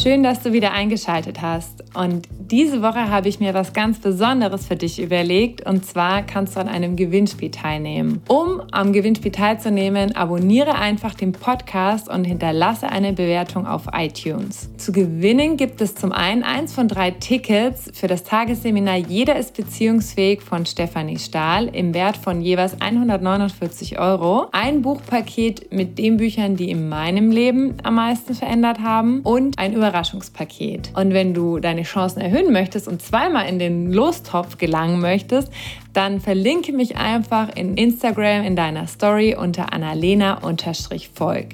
[0.00, 1.82] Schön, dass du wieder eingeschaltet hast.
[1.92, 5.66] Und diese Woche habe ich mir was ganz Besonderes für dich überlegt.
[5.66, 8.22] Und zwar kannst du an einem Gewinnspiel teilnehmen.
[8.28, 14.70] Um am Gewinnspiel teilzunehmen, abonniere einfach den Podcast und hinterlasse eine Bewertung auf iTunes.
[14.76, 19.56] Zu gewinnen gibt es zum einen eins von drei Tickets für das Tagesseminar Jeder ist
[19.56, 24.46] beziehungsfähig von Stefanie Stahl im Wert von jeweils 149 Euro.
[24.52, 29.74] Ein Buchpaket mit den Büchern, die in meinem Leben am meisten verändert haben und ein
[29.88, 30.90] Überraschungspaket.
[30.94, 35.50] Und wenn du deine Chancen erhöhen möchtest und zweimal in den Lostopf gelangen möchtest,
[35.94, 41.46] dann verlinke mich einfach in Instagram in deiner Story unter annalena-volk.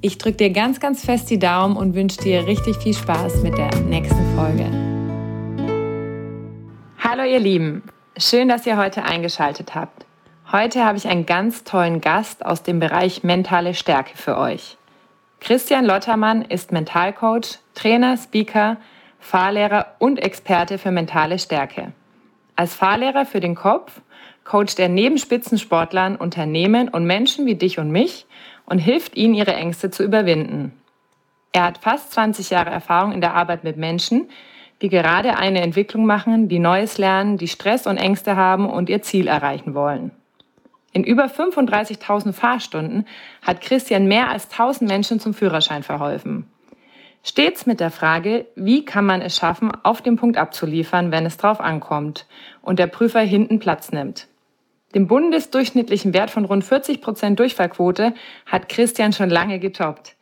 [0.00, 3.58] Ich drücke dir ganz, ganz fest die Daumen und wünsche dir richtig viel Spaß mit
[3.58, 4.66] der nächsten Folge.
[6.98, 7.82] Hallo ihr Lieben,
[8.16, 10.06] schön, dass ihr heute eingeschaltet habt.
[10.50, 14.76] Heute habe ich einen ganz tollen Gast aus dem Bereich mentale Stärke für euch.
[15.42, 18.76] Christian Lottermann ist Mentalcoach, Trainer, Speaker,
[19.18, 21.92] Fahrlehrer und Experte für mentale Stärke.
[22.54, 24.02] Als Fahrlehrer für den Kopf
[24.44, 28.26] coacht er neben Spitzensportlern Unternehmen und Menschen wie dich und mich
[28.66, 30.80] und hilft ihnen, ihre Ängste zu überwinden.
[31.52, 34.28] Er hat fast 20 Jahre Erfahrung in der Arbeit mit Menschen,
[34.80, 39.02] die gerade eine Entwicklung machen, die Neues lernen, die Stress und Ängste haben und ihr
[39.02, 40.12] Ziel erreichen wollen.
[40.92, 43.06] In über 35.000 Fahrstunden
[43.40, 46.46] hat Christian mehr als 1000 Menschen zum Führerschein verholfen.
[47.24, 51.36] Stets mit der Frage, wie kann man es schaffen, auf den Punkt abzuliefern, wenn es
[51.36, 52.26] drauf ankommt
[52.62, 54.26] und der Prüfer hinten Platz nimmt.
[54.94, 58.12] Den bundesdurchschnittlichen Wert von rund 40 Prozent Durchfallquote
[58.44, 60.16] hat Christian schon lange getoppt.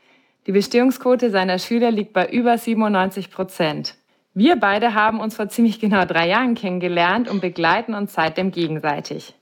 [0.47, 3.97] Die Bestehungsquote seiner Schüler liegt bei über 97 Prozent.
[4.35, 9.35] Wir beide haben uns vor ziemlich genau drei Jahren kennengelernt und begleiten uns seitdem gegenseitig.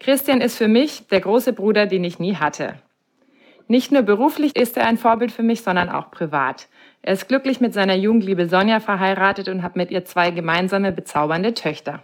[0.00, 2.74] Christian ist für mich der große Bruder, den ich nie hatte.
[3.66, 6.68] Nicht nur beruflich ist er ein Vorbild für mich, sondern auch privat.
[7.00, 11.54] Er ist glücklich mit seiner Jugendliebe Sonja verheiratet und hat mit ihr zwei gemeinsame bezaubernde
[11.54, 12.02] Töchter.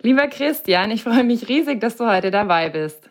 [0.00, 3.10] Lieber Christian, ich freue mich riesig, dass du heute dabei bist.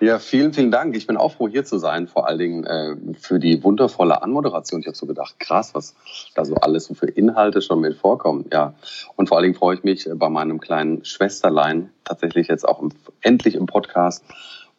[0.00, 0.96] Ja, vielen, vielen Dank.
[0.96, 4.80] Ich bin auch froh, hier zu sein, vor allen Dingen äh, für die wundervolle Anmoderation.
[4.80, 5.94] Ich habe so gedacht, krass, was
[6.34, 8.46] da so alles so für Inhalte schon mit vorkommen.
[8.50, 8.72] Ja,
[9.16, 12.80] und vor allen Dingen freue ich mich äh, bei meinem kleinen Schwesterlein tatsächlich jetzt auch
[12.80, 12.90] im,
[13.20, 14.24] endlich im Podcast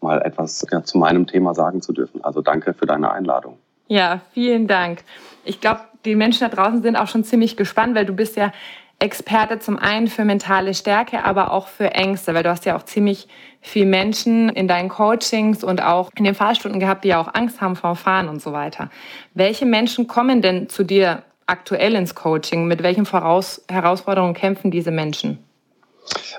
[0.02, 2.24] mal etwas ja, zu meinem Thema sagen zu dürfen.
[2.24, 3.59] Also danke für deine Einladung.
[3.88, 5.03] Ja, vielen Dank.
[5.46, 8.52] Ich glaube, die Menschen da draußen sind auch schon ziemlich gespannt, weil du bist ja
[9.01, 12.84] Experte zum einen für mentale Stärke, aber auch für Ängste, weil du hast ja auch
[12.84, 13.28] ziemlich
[13.59, 17.61] viel Menschen in deinen Coachings und auch in den Fahrstunden gehabt, die ja auch Angst
[17.61, 18.90] haben vor Fahren und so weiter.
[19.34, 22.67] Welche Menschen kommen denn zu dir aktuell ins Coaching?
[22.67, 25.40] Mit welchen Voraus Herausforderungen kämpfen diese Menschen?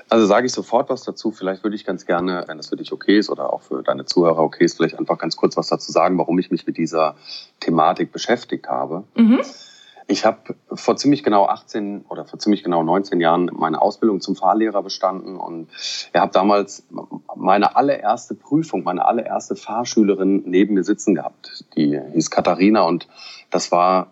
[0.09, 1.31] Also sage ich sofort was dazu.
[1.31, 4.05] Vielleicht würde ich ganz gerne, wenn das für dich okay ist oder auch für deine
[4.05, 7.15] Zuhörer okay ist, vielleicht einfach ganz kurz was dazu sagen, warum ich mich mit dieser
[7.59, 9.03] Thematik beschäftigt habe.
[9.15, 9.41] Mhm.
[10.07, 14.35] Ich habe vor ziemlich genau 18 oder vor ziemlich genau 19 Jahren meine Ausbildung zum
[14.35, 16.85] Fahrlehrer bestanden und ich habe damals
[17.35, 21.65] meine allererste Prüfung, meine allererste Fahrschülerin neben mir sitzen gehabt.
[21.75, 23.07] Die hieß Katharina und
[23.49, 24.07] das war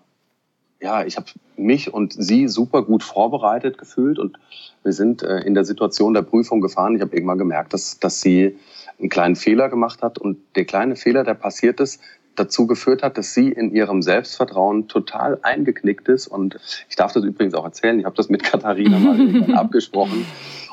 [0.82, 4.38] ja, ich habe mich und sie super gut vorbereitet gefühlt und
[4.84, 6.96] wir sind äh, in der Situation der Prüfung gefahren.
[6.96, 8.58] Ich habe irgendwann gemerkt, dass, dass sie
[9.00, 12.02] einen kleinen Fehler gemacht hat und der kleine Fehler, der passiert ist,
[12.36, 16.28] dazu geführt hat, dass sie in ihrem Selbstvertrauen total eingeknickt ist.
[16.28, 16.58] Und
[16.90, 18.00] ich darf das übrigens auch erzählen.
[18.00, 20.26] Ich habe das mit Katharina mal abgesprochen.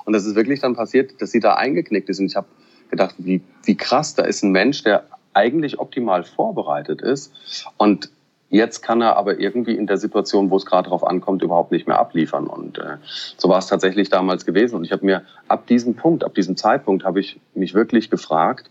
[0.05, 2.21] Und das ist wirklich dann passiert, dass sie da eingeknickt ist.
[2.21, 2.47] Und ich habe
[2.91, 5.05] gedacht, wie, wie krass, da ist ein Mensch, der
[5.35, 7.33] eigentlich optimal vorbereitet ist.
[7.77, 8.11] Und
[8.51, 11.87] jetzt kann er aber irgendwie in der Situation, wo es gerade drauf ankommt, überhaupt nicht
[11.87, 12.47] mehr abliefern.
[12.47, 12.97] Und äh,
[13.37, 14.77] so war es tatsächlich damals gewesen.
[14.77, 18.71] Und ich habe mir ab diesem Punkt, ab diesem Zeitpunkt, habe ich mich wirklich gefragt,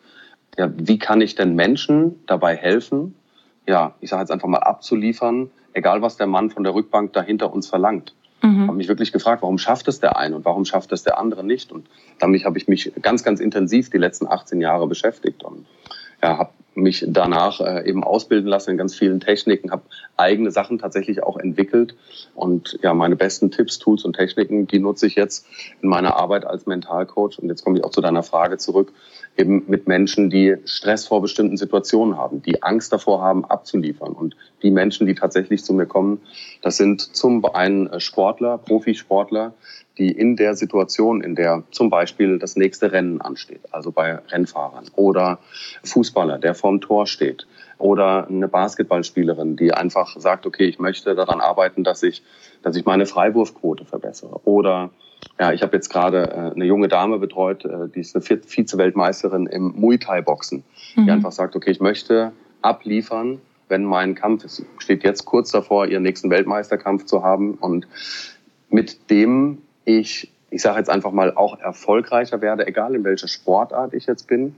[0.57, 3.15] ja, wie kann ich denn Menschen dabei helfen,
[3.67, 7.21] ja, ich sage jetzt einfach mal abzuliefern, egal was der Mann von der Rückbank da
[7.21, 8.13] hinter uns verlangt.
[8.41, 8.67] Mhm.
[8.67, 11.43] habe mich wirklich gefragt, warum schafft es der eine und warum schafft es der andere
[11.43, 11.71] nicht?
[11.71, 11.87] Und
[12.19, 15.65] damit habe ich mich ganz, ganz intensiv die letzten 18 Jahre beschäftigt und
[16.21, 19.83] ja, habe mich danach äh, eben ausbilden lassen in ganz vielen Techniken, habe
[20.15, 21.95] eigene Sachen tatsächlich auch entwickelt
[22.35, 25.47] und ja, meine besten Tipps, Tools und Techniken, die nutze ich jetzt
[25.81, 28.93] in meiner Arbeit als Mentalcoach und jetzt komme ich auch zu deiner Frage zurück
[29.37, 34.13] eben mit Menschen, die Stress vor bestimmten Situationen haben, die Angst davor haben, abzuliefern.
[34.13, 36.21] Und die Menschen, die tatsächlich zu mir kommen,
[36.61, 39.53] das sind zum einen äh, Sportler, Profisportler,
[39.97, 44.85] die in der Situation, in der zum Beispiel das nächste Rennen ansteht, also bei Rennfahrern
[44.95, 45.39] oder
[45.83, 47.47] Fußballer, der vorm Tor steht
[47.79, 52.23] oder eine Basketballspielerin, die einfach sagt, okay, ich möchte daran arbeiten, dass ich,
[52.61, 54.91] dass ich meine Freiwurfquote verbessere oder
[55.39, 59.45] ja, ich habe jetzt gerade äh, eine junge Dame betreut, äh, die ist eine Vize-Weltmeisterin
[59.47, 60.63] im Muay Thai Boxen,
[60.95, 61.05] mhm.
[61.05, 62.31] die einfach sagt, okay, ich möchte
[62.61, 67.87] abliefern, wenn mein Kampf ist, steht jetzt kurz davor, ihren nächsten Weltmeisterkampf zu haben und
[68.69, 73.93] mit dem ich, ich sage jetzt einfach mal, auch erfolgreicher werde, egal in welcher Sportart
[73.93, 74.55] ich jetzt bin.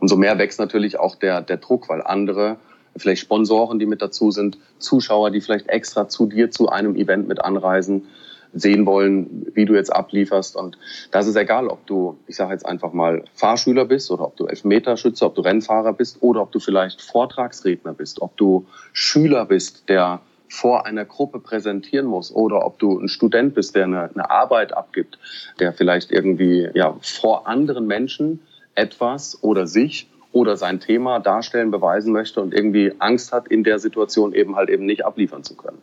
[0.00, 2.56] Umso mehr wächst natürlich auch der, der Druck, weil andere,
[2.96, 7.28] vielleicht Sponsoren, die mit dazu sind, Zuschauer, die vielleicht extra zu dir zu einem Event
[7.28, 8.08] mit anreisen,
[8.52, 10.56] sehen wollen, wie du jetzt ablieferst.
[10.56, 10.78] Und
[11.10, 14.46] das ist egal, ob du, ich sage jetzt einfach mal, Fahrschüler bist oder ob du
[14.46, 19.88] Elfmeterschütze, ob du Rennfahrer bist oder ob du vielleicht Vortragsredner bist, ob du Schüler bist,
[19.88, 24.30] der vor einer Gruppe präsentieren muss oder ob du ein Student bist, der eine, eine
[24.30, 25.18] Arbeit abgibt,
[25.60, 28.40] der vielleicht irgendwie ja, vor anderen Menschen
[28.74, 33.78] etwas oder sich oder sein Thema darstellen, beweisen möchte und irgendwie Angst hat, in der
[33.78, 35.78] Situation eben halt eben nicht abliefern zu können.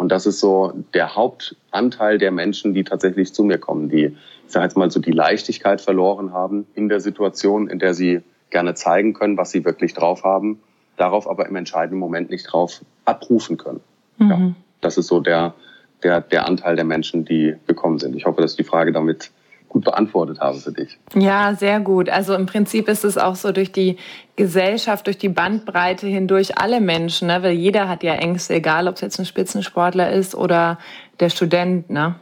[0.00, 4.16] Und das ist so der Hauptanteil der Menschen, die tatsächlich zu mir kommen, die,
[4.46, 8.22] ich sage jetzt mal so, die Leichtigkeit verloren haben in der Situation, in der sie
[8.48, 10.62] gerne zeigen können, was sie wirklich drauf haben,
[10.96, 13.80] darauf aber im entscheidenden Moment nicht drauf abrufen können.
[14.16, 14.30] Mhm.
[14.30, 15.52] Ja, das ist so der,
[16.02, 18.16] der, der Anteil der Menschen, die gekommen sind.
[18.16, 19.30] Ich hoffe, dass die Frage damit
[19.70, 20.98] gut beantwortet habe für dich.
[21.14, 22.10] Ja, sehr gut.
[22.10, 23.96] Also im Prinzip ist es auch so durch die
[24.36, 27.42] Gesellschaft, durch die Bandbreite hindurch alle Menschen, ne?
[27.42, 30.78] weil jeder hat ja Ängste, egal ob es jetzt ein Spitzensportler ist oder
[31.20, 31.88] der Student.
[31.88, 32.16] Ne?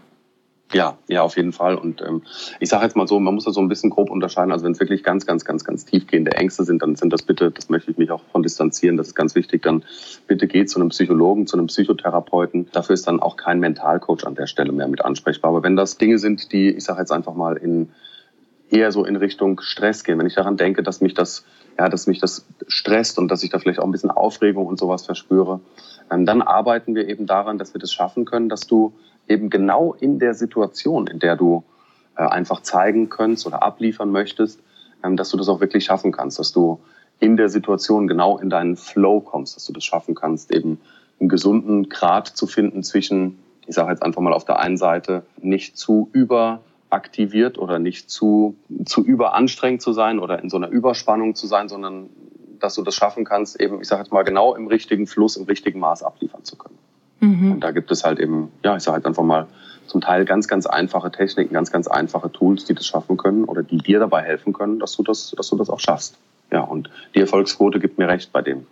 [0.73, 1.77] Ja, ja, auf jeden Fall.
[1.77, 2.23] Und ähm,
[2.61, 4.53] ich sage jetzt mal so, man muss das so ein bisschen grob unterscheiden.
[4.53, 7.51] Also wenn es wirklich ganz, ganz, ganz, ganz tiefgehende Ängste sind, dann sind das bitte,
[7.51, 9.83] das möchte ich mich auch von distanzieren, das ist ganz wichtig, dann
[10.27, 12.69] bitte geht zu einem Psychologen, zu einem Psychotherapeuten.
[12.73, 15.53] Dafür ist dann auch kein Mentalcoach an der Stelle mehr mit ansprechbar.
[15.53, 17.89] Aber wenn das Dinge sind, die, ich sage jetzt einfach mal, in
[18.71, 21.47] eher so in Richtung Stress gehen, wenn ich daran denke, dass mich das,
[21.79, 24.79] ja, dass mich das stresst und dass ich da vielleicht auch ein bisschen Aufregung und
[24.79, 25.61] sowas verspüre,
[26.11, 28.93] ähm, dann arbeiten wir eben daran, dass wir das schaffen können, dass du
[29.29, 31.65] eben genau in der Situation, in der du
[32.17, 34.61] äh, einfach zeigen könntest oder abliefern möchtest,
[35.05, 36.81] ähm, dass du das auch wirklich schaffen kannst, dass du
[37.21, 40.81] in der Situation genau in deinen Flow kommst, dass du das schaffen kannst, eben
[41.21, 45.25] einen gesunden Grad zu finden zwischen, ich sage jetzt einfach mal auf der einen Seite,
[45.41, 51.35] nicht zu überaktiviert oder nicht zu, zu überanstrengend zu sein oder in so einer Überspannung
[51.35, 52.09] zu sein, sondern
[52.61, 55.45] dass du das schaffen kannst, eben, ich sage jetzt mal, genau im richtigen Fluss, im
[55.45, 56.79] richtigen Maß abliefern zu können.
[57.21, 57.53] Mhm.
[57.53, 59.47] Und da gibt es halt eben, ja, ich sage halt einfach mal,
[59.87, 63.63] zum Teil ganz, ganz einfache Techniken, ganz, ganz einfache Tools, die das schaffen können oder
[63.63, 66.17] die dir dabei helfen können, dass du das, dass du das auch schaffst.
[66.53, 68.67] Ja, und die Erfolgsquote gibt mir recht bei dem,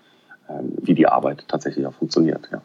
[0.48, 2.48] ähm, wie die Arbeit tatsächlich auch funktioniert.
[2.52, 2.60] Ja.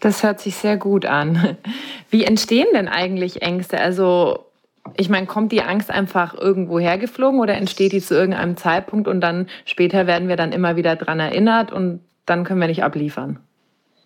[0.00, 1.56] Das hört sich sehr gut an.
[2.10, 3.80] Wie entstehen denn eigentlich Ängste?
[3.80, 4.44] Also
[4.96, 9.20] ich meine, kommt die Angst einfach irgendwo hergeflogen oder entsteht die zu irgendeinem Zeitpunkt und
[9.20, 13.40] dann später werden wir dann immer wieder dran erinnert und dann können wir nicht abliefern?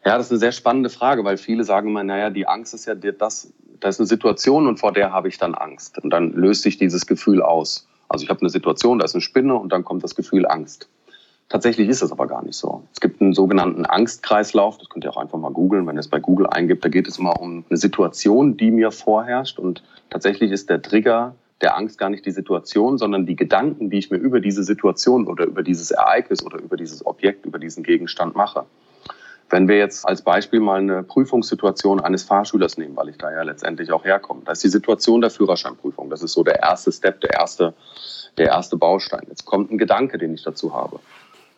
[0.04, 2.86] Ja, das ist eine sehr spannende Frage, weil viele sagen immer, naja, die Angst ist
[2.86, 5.98] ja das, das ist eine Situation und vor der habe ich dann Angst.
[5.98, 7.86] Und dann löst sich dieses Gefühl aus.
[8.08, 10.88] Also ich habe eine Situation, da ist eine Spinne und dann kommt das Gefühl Angst.
[11.50, 12.84] Tatsächlich ist es aber gar nicht so.
[12.92, 16.08] Es gibt einen sogenannten Angstkreislauf, das könnt ihr auch einfach mal googeln, wenn ihr es
[16.08, 16.84] bei Google eingibt.
[16.84, 19.58] Da geht es immer um eine Situation, die mir vorherrscht.
[19.58, 23.98] Und tatsächlich ist der Trigger der Angst gar nicht die Situation, sondern die Gedanken, die
[23.98, 27.82] ich mir über diese Situation oder über dieses Ereignis oder über dieses Objekt, über diesen
[27.82, 28.64] Gegenstand mache.
[29.50, 33.42] Wenn wir jetzt als Beispiel mal eine Prüfungssituation eines Fahrschülers nehmen, weil ich da ja
[33.42, 36.08] letztendlich auch herkomme, da ist die Situation der Führerscheinprüfung.
[36.08, 37.74] Das ist so der erste Step, der erste,
[38.38, 39.26] der erste Baustein.
[39.28, 41.00] Jetzt kommt ein Gedanke, den ich dazu habe.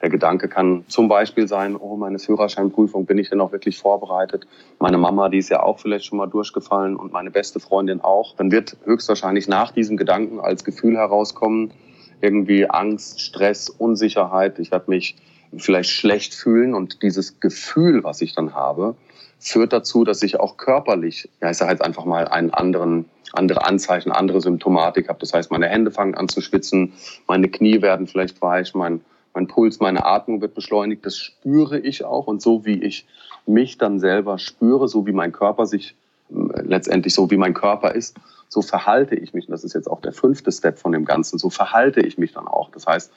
[0.00, 4.46] Der Gedanke kann zum Beispiel sein, oh, meine Führerscheinprüfung, bin ich denn auch wirklich vorbereitet?
[4.80, 8.34] Meine Mama, die ist ja auch vielleicht schon mal durchgefallen und meine beste Freundin auch.
[8.36, 11.72] Dann wird höchstwahrscheinlich nach diesem Gedanken als Gefühl herauskommen,
[12.20, 14.58] irgendwie Angst, Stress, Unsicherheit.
[14.58, 15.14] Ich werde mich
[15.56, 18.94] vielleicht schlecht fühlen und dieses Gefühl, was ich dann habe,
[19.38, 23.64] führt dazu, dass ich auch körperlich, ja, ich sage jetzt einfach mal einen anderen, andere
[23.66, 25.18] Anzeichen, andere Symptomatik habe.
[25.18, 26.92] Das heißt, meine Hände fangen an zu schwitzen,
[27.26, 29.00] meine Knie werden vielleicht weich, mein,
[29.34, 31.04] mein Puls, meine Atmung wird beschleunigt.
[31.04, 33.06] Das spüre ich auch und so wie ich
[33.46, 35.96] mich dann selber spüre, so wie mein Körper sich
[36.30, 38.16] äh, letztendlich so wie mein Körper ist,
[38.48, 39.48] so verhalte ich mich.
[39.48, 41.38] Und das ist jetzt auch der fünfte Step von dem Ganzen.
[41.38, 42.70] So verhalte ich mich dann auch.
[42.70, 43.10] Das heißt,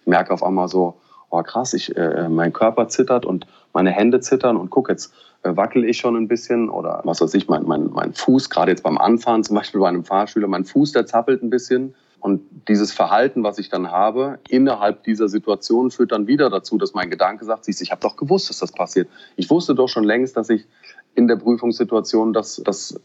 [0.00, 0.96] ich merke auf einmal so,
[1.30, 5.56] oh krass, ich, äh, mein Körper zittert und meine Hände zittern und guck, jetzt äh,
[5.56, 8.82] wackel ich schon ein bisschen oder was weiß ich, mein, mein, mein Fuß, gerade jetzt
[8.82, 11.94] beim Anfahren, zum Beispiel bei einem Fahrschüler, mein Fuß, der zappelt ein bisschen.
[12.18, 16.92] Und dieses Verhalten, was ich dann habe, innerhalb dieser Situation führt dann wieder dazu, dass
[16.92, 19.08] mein Gedanke sagt, siehst, ich habe doch gewusst, dass das passiert.
[19.36, 20.66] Ich wusste doch schon längst, dass ich
[21.14, 23.00] in der Prüfungssituation das, das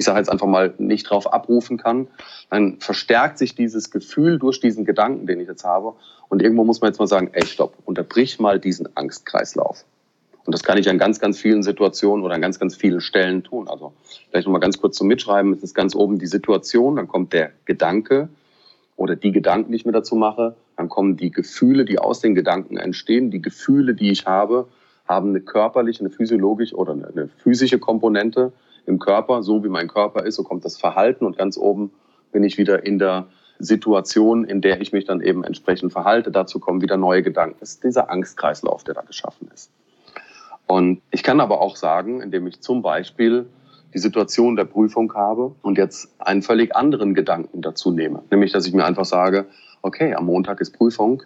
[0.00, 2.08] ich sage jetzt einfach mal, nicht drauf abrufen kann,
[2.48, 5.92] dann verstärkt sich dieses Gefühl durch diesen Gedanken, den ich jetzt habe.
[6.30, 9.84] Und irgendwo muss man jetzt mal sagen, ey, stopp, unterbrich mal diesen Angstkreislauf.
[10.46, 13.44] Und das kann ich an ganz, ganz vielen Situationen oder an ganz, ganz vielen Stellen
[13.44, 13.68] tun.
[13.68, 13.92] Also
[14.30, 15.52] vielleicht nochmal ganz kurz zum Mitschreiben.
[15.52, 18.30] Es ist ganz oben die Situation, dann kommt der Gedanke
[18.96, 20.56] oder die Gedanken, die ich mir dazu mache.
[20.78, 23.30] Dann kommen die Gefühle, die aus den Gedanken entstehen.
[23.30, 24.66] Die Gefühle, die ich habe,
[25.06, 28.54] haben eine körperliche, eine physiologische oder eine physische Komponente
[28.90, 31.92] im Körper, so wie mein Körper ist, so kommt das Verhalten und ganz oben
[32.32, 33.28] bin ich wieder in der
[33.58, 36.30] Situation, in der ich mich dann eben entsprechend verhalte.
[36.30, 37.56] Dazu kommen wieder neue Gedanken.
[37.60, 39.70] Das ist dieser Angstkreislauf, der da geschaffen ist.
[40.66, 43.46] Und ich kann aber auch sagen, indem ich zum Beispiel
[43.92, 48.22] die Situation der Prüfung habe und jetzt einen völlig anderen Gedanken dazu nehme.
[48.30, 49.46] Nämlich, dass ich mir einfach sage,
[49.82, 51.22] okay, am Montag ist Prüfung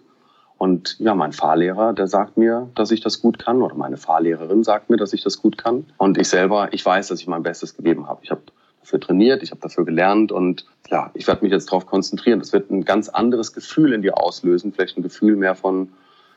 [0.57, 4.63] und ja, mein Fahrlehrer, der sagt mir, dass ich das gut kann oder meine Fahrlehrerin
[4.63, 5.85] sagt mir, dass ich das gut kann.
[5.97, 8.21] Und ich selber, ich weiß, dass ich mein Bestes gegeben habe.
[8.23, 8.41] Ich habe
[8.79, 12.39] dafür trainiert, ich habe dafür gelernt und ja, ich werde mich jetzt darauf konzentrieren.
[12.39, 15.89] Das wird ein ganz anderes Gefühl in dir auslösen, vielleicht ein Gefühl mehr von,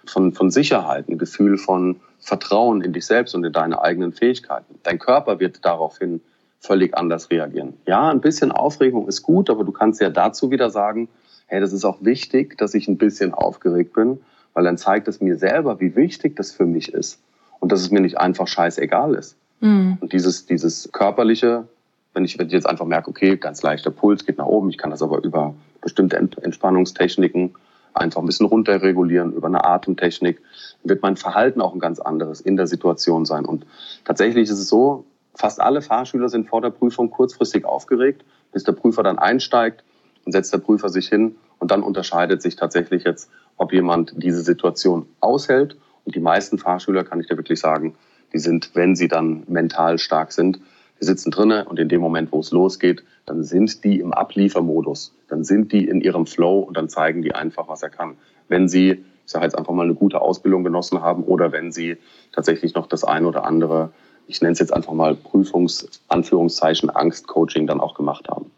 [0.06, 4.80] von, von Sicherheit, ein Gefühl von Vertrauen in dich selbst und in deine eigenen Fähigkeiten.
[4.82, 6.20] Dein Körper wird daraufhin
[6.58, 7.74] völlig anders reagieren.
[7.86, 11.08] Ja, ein bisschen Aufregung ist gut, aber du kannst ja dazu wieder sagen,
[11.48, 14.20] hey, das ist auch wichtig, dass ich ein bisschen aufgeregt bin,
[14.54, 17.20] weil dann zeigt es mir selber, wie wichtig das für mich ist
[17.58, 19.36] und dass es mir nicht einfach scheißegal ist.
[19.60, 19.98] Mhm.
[20.00, 21.66] Und dieses, dieses körperliche,
[22.14, 24.78] wenn ich, wenn ich jetzt einfach merke, okay, ganz leichter Puls geht nach oben, ich
[24.78, 27.54] kann das aber über bestimmte Entspannungstechniken
[27.94, 30.40] einfach ein bisschen runterregulieren, über eine Atemtechnik,
[30.84, 33.44] wird mein Verhalten auch ein ganz anderes in der Situation sein.
[33.44, 33.66] Und
[34.04, 38.72] tatsächlich ist es so, fast alle Fahrschüler sind vor der Prüfung kurzfristig aufgeregt, bis der
[38.72, 39.82] Prüfer dann einsteigt
[40.28, 44.42] und setzt der Prüfer sich hin und dann unterscheidet sich tatsächlich jetzt, ob jemand diese
[44.42, 45.78] Situation aushält.
[46.04, 47.94] Und die meisten Fahrschüler, kann ich dir wirklich sagen,
[48.34, 50.60] die sind, wenn sie dann mental stark sind,
[51.00, 55.14] die sitzen drinnen und in dem Moment, wo es losgeht, dann sind die im Abliefermodus.
[55.28, 58.18] Dann sind die in ihrem Flow und dann zeigen die einfach, was er kann.
[58.48, 61.96] Wenn sie, ich sage jetzt einfach mal, eine gute Ausbildung genossen haben oder wenn sie
[62.32, 63.92] tatsächlich noch das ein oder andere,
[64.26, 68.50] ich nenne es jetzt einfach mal Prüfungs-, Anführungszeichen, Angst-Coaching dann auch gemacht haben.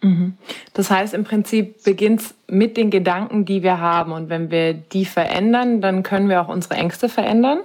[0.00, 0.34] Mhm.
[0.74, 4.12] Das heißt, im Prinzip beginnt es mit den Gedanken, die wir haben.
[4.12, 7.60] Und wenn wir die verändern, dann können wir auch unsere Ängste verändern?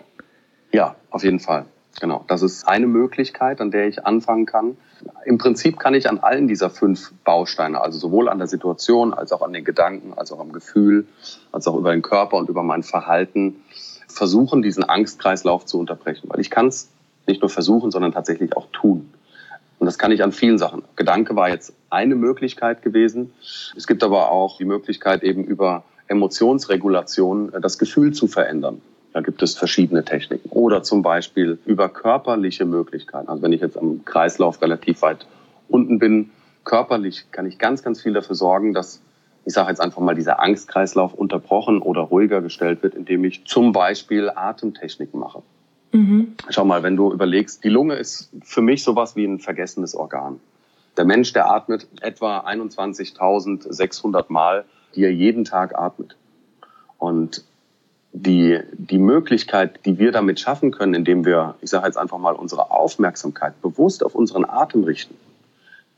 [0.71, 1.65] Ja, auf jeden Fall.
[2.01, 2.25] Genau.
[2.27, 4.77] Das ist eine Möglichkeit, an der ich anfangen kann.
[5.25, 9.31] Im Prinzip kann ich an allen dieser fünf Bausteine, also sowohl an der Situation, als
[9.31, 11.05] auch an den Gedanken, als auch am Gefühl,
[11.51, 13.57] als auch über den Körper und über mein Verhalten,
[14.07, 16.29] versuchen, diesen Angstkreislauf zu unterbrechen.
[16.29, 16.89] Weil ich kann es
[17.27, 19.11] nicht nur versuchen, sondern tatsächlich auch tun.
[19.83, 20.83] Und das kann ich an vielen Sachen.
[20.95, 23.33] Gedanke war jetzt eine Möglichkeit gewesen.
[23.75, 28.81] Es gibt aber auch die Möglichkeit, eben über Emotionsregulation äh, das Gefühl zu verändern.
[29.11, 30.47] Da gibt es verschiedene Techniken.
[30.51, 33.27] Oder zum Beispiel über körperliche Möglichkeiten.
[33.27, 35.27] Also wenn ich jetzt am Kreislauf relativ weit
[35.67, 36.29] unten bin,
[36.63, 39.01] körperlich kann ich ganz, ganz viel dafür sorgen, dass,
[39.43, 43.73] ich sage jetzt einfach mal, dieser Angstkreislauf unterbrochen oder ruhiger gestellt wird, indem ich zum
[43.73, 45.43] Beispiel Atemtechniken mache.
[45.93, 46.35] Mhm.
[46.49, 50.39] Schau mal, wenn du überlegst, die Lunge ist für mich sowas wie ein vergessenes Organ.
[50.97, 56.17] Der Mensch, der atmet etwa 21.600 Mal, die er jeden Tag atmet.
[56.97, 57.45] Und
[58.11, 62.35] die, die Möglichkeit, die wir damit schaffen können, indem wir, ich sage jetzt einfach mal,
[62.35, 65.15] unsere Aufmerksamkeit bewusst auf unseren Atem richten,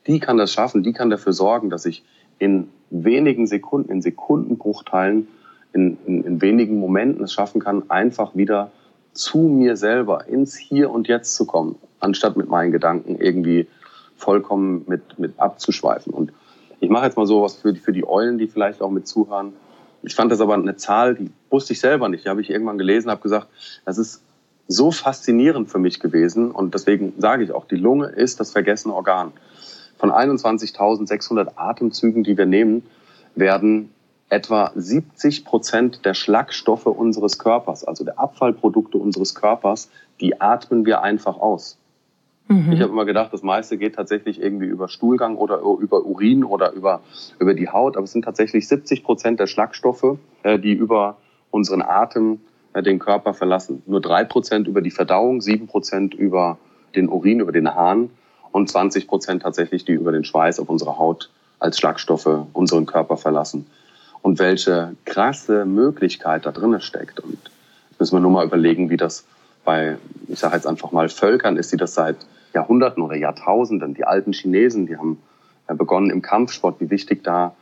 [0.08, 2.04] die kann das schaffen, die kann dafür sorgen, dass ich
[2.38, 5.28] in wenigen Sekunden, in Sekundenbruchteilen,
[5.74, 8.72] in, in, in wenigen Momenten es schaffen kann, einfach wieder
[9.15, 13.67] zu mir selber, ins Hier und Jetzt zu kommen, anstatt mit meinen Gedanken irgendwie
[14.15, 16.13] vollkommen mit, mit abzuschweifen.
[16.13, 16.31] Und
[16.79, 19.53] ich mache jetzt mal sowas für die, für die Eulen, die vielleicht auch mit zuhören.
[20.03, 22.25] Ich fand das aber eine Zahl, die wusste ich selber nicht.
[22.25, 23.48] Die habe ich irgendwann gelesen, habe gesagt,
[23.86, 24.22] das ist
[24.67, 26.51] so faszinierend für mich gewesen.
[26.51, 29.31] Und deswegen sage ich auch, die Lunge ist das vergessene Organ.
[29.98, 32.84] Von 21.600 Atemzügen, die wir nehmen,
[33.36, 33.89] werden
[34.36, 39.89] etwa 70 Prozent der Schlagstoffe unseres Körpers, also der Abfallprodukte unseres Körpers,
[40.20, 41.77] die atmen wir einfach aus.
[42.50, 42.74] Mhm.
[42.74, 46.74] Ich habe immer gedacht, das meiste geht tatsächlich irgendwie über Stuhlgang oder über Urin oder
[46.74, 47.00] über,
[47.39, 51.15] über die Haut, aber es sind tatsächlich 70 Prozent der Schlagstoffe, äh, die über
[51.50, 52.42] unseren Atem
[52.74, 53.84] äh, den Körper verlassen.
[53.86, 56.58] Nur drei Prozent über die Verdauung, sieben Prozent über
[56.94, 58.10] den Urin, über den Hahn
[58.51, 63.15] und 20 Prozent tatsächlich, die über den Schweiß auf unserer Haut als Schlagstoffe unseren Körper
[63.15, 63.65] verlassen
[64.25, 67.20] und welche krasse Möglichkeit da drin steckt.
[67.20, 67.38] Und
[68.00, 69.24] müssen wir nur mal überlegen, wie das
[69.63, 72.17] bei, ich sage jetzt einfach mal, Völkern ist, die das seit
[72.51, 75.20] Jahrhunderten oder Jahrtausenden, die alten Chinesen, die haben
[75.67, 77.53] begonnen im Kampfsport, wie wichtig da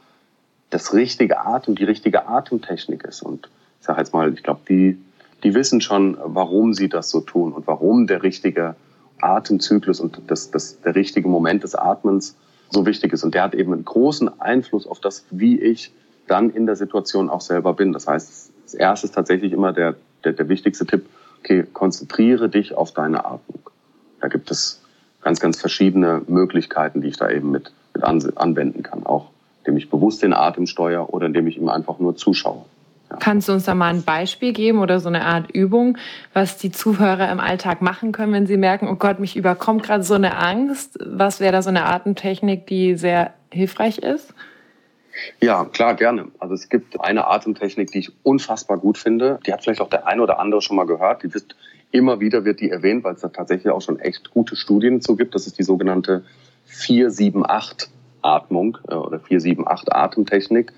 [0.70, 3.24] das richtige Atem, die richtige Atemtechnik ist.
[3.24, 3.50] Und
[3.82, 4.98] ich sage jetzt mal, ich glaube, die,
[5.44, 8.78] die wissen schon, warum sie das so tun und warum der richtige
[9.20, 12.38] Atemzyklus und das, das, der richtige Moment des Atmens
[12.70, 13.26] so wichtig ist.
[13.26, 15.92] Und der hat eben einen großen Einfluss auf das, wie ich
[16.28, 17.94] dann in der Situation auch selber bin.
[17.94, 21.06] Das heißt, das erste ist tatsächlich immer der, der, der wichtigste Tipp,
[21.40, 23.60] okay, konzentriere dich auf deine Atmung.
[24.22, 24.82] Da gibt es
[25.22, 29.06] ganz, ganz verschiedene Möglichkeiten, die ich da eben mit, mit anwenden kann.
[29.06, 32.66] Auch indem ich bewusst den Atem steuere oder indem ich ihm einfach nur zuschaue.
[33.20, 35.98] Kannst du uns da mal ein Beispiel geben oder so eine Art Übung,
[36.34, 40.04] was die Zuhörer im Alltag machen können, wenn sie merken, oh Gott, mich überkommt gerade
[40.04, 40.98] so eine Angst?
[41.06, 44.34] Was wäre da so eine Atemtechnik, die sehr hilfreich ist?
[45.40, 46.28] Ja, klar, gerne.
[46.40, 49.40] Also es gibt eine Atemtechnik, die ich unfassbar gut finde.
[49.46, 51.24] Die hat vielleicht auch der eine oder andere schon mal gehört.
[51.24, 51.56] Die wird
[51.92, 55.16] immer wieder wird die erwähnt, weil es da tatsächlich auch schon echt gute Studien zu
[55.16, 55.36] gibt.
[55.36, 56.24] Das ist die sogenannte
[56.66, 57.90] 478
[58.24, 60.74] Atmung äh, oder 478 Atemtechnik.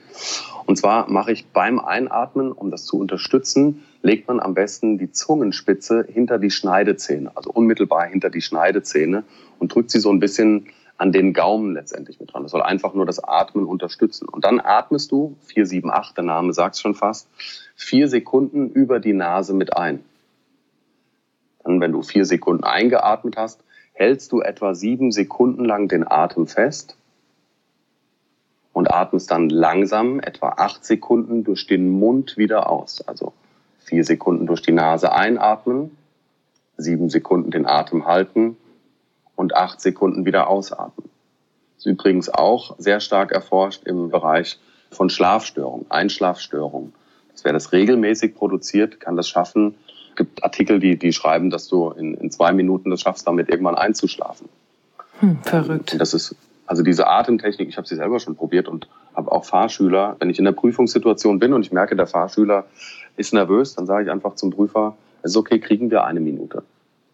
[0.66, 5.12] Und zwar mache ich beim Einatmen, um das zu unterstützen, legt man am besten die
[5.12, 9.24] Zungenspitze hinter die Schneidezähne, also unmittelbar hinter die Schneidezähne
[9.60, 12.44] und drückt sie so ein bisschen an den Gaumen letztendlich mit dran.
[12.44, 14.30] Das soll einfach nur das Atmen unterstützen.
[14.30, 17.28] Und dann atmest du, 478, der Name sagt es schon fast,
[17.76, 20.04] vier Sekunden über die Nase mit ein.
[21.64, 23.62] Dann, wenn du vier Sekunden eingeatmet hast,
[23.94, 26.96] hältst du etwa sieben Sekunden lang den Atem fest
[28.72, 33.06] und atmest dann langsam etwa acht Sekunden durch den Mund wieder aus.
[33.08, 33.34] Also
[33.80, 35.98] vier Sekunden durch die Nase einatmen,
[36.78, 38.58] sieben Sekunden den Atem halten
[39.36, 41.10] und acht Sekunden wieder ausatmen.
[41.76, 44.60] Das ist übrigens auch sehr stark erforscht im Bereich
[44.92, 46.94] von Schlafstörungen, Einschlafstörungen.
[47.32, 49.76] Das wer das regelmäßig produziert, kann das schaffen.
[50.12, 53.50] Es gibt Artikel, die, die schreiben, dass du in, in zwei Minuten das schaffst, damit
[53.50, 54.48] irgendwann einzuschlafen.
[55.20, 55.94] Hm, verrückt.
[55.94, 56.36] Und das ist
[56.68, 60.40] also diese Atemtechnik, ich habe sie selber schon probiert und habe auch Fahrschüler, wenn ich
[60.40, 62.66] in der Prüfungssituation bin und ich merke, der Fahrschüler
[63.18, 66.64] ist nervös, dann sage ich einfach zum Prüfer, es ist okay, kriegen wir eine Minute.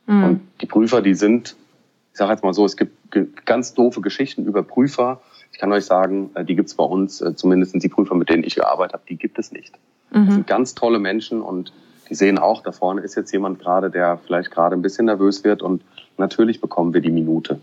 [0.08, 0.24] Mhm.
[0.24, 1.56] Und die Prüfer, die sind
[2.12, 5.22] ich sage jetzt mal so, es gibt ganz doofe Geschichten über Prüfer.
[5.52, 8.30] Ich kann euch sagen, äh, die gibt es bei uns, äh, zumindest die Prüfer, mit
[8.30, 9.74] denen ich gearbeitet habe, die gibt es nicht.
[10.12, 10.26] Mhm.
[10.26, 11.74] Das sind ganz tolle Menschen und
[12.10, 15.44] die sehen auch, da vorne ist jetzt jemand gerade, der vielleicht gerade ein bisschen nervös
[15.44, 15.84] wird und
[16.18, 17.60] natürlich bekommen wir die Minute.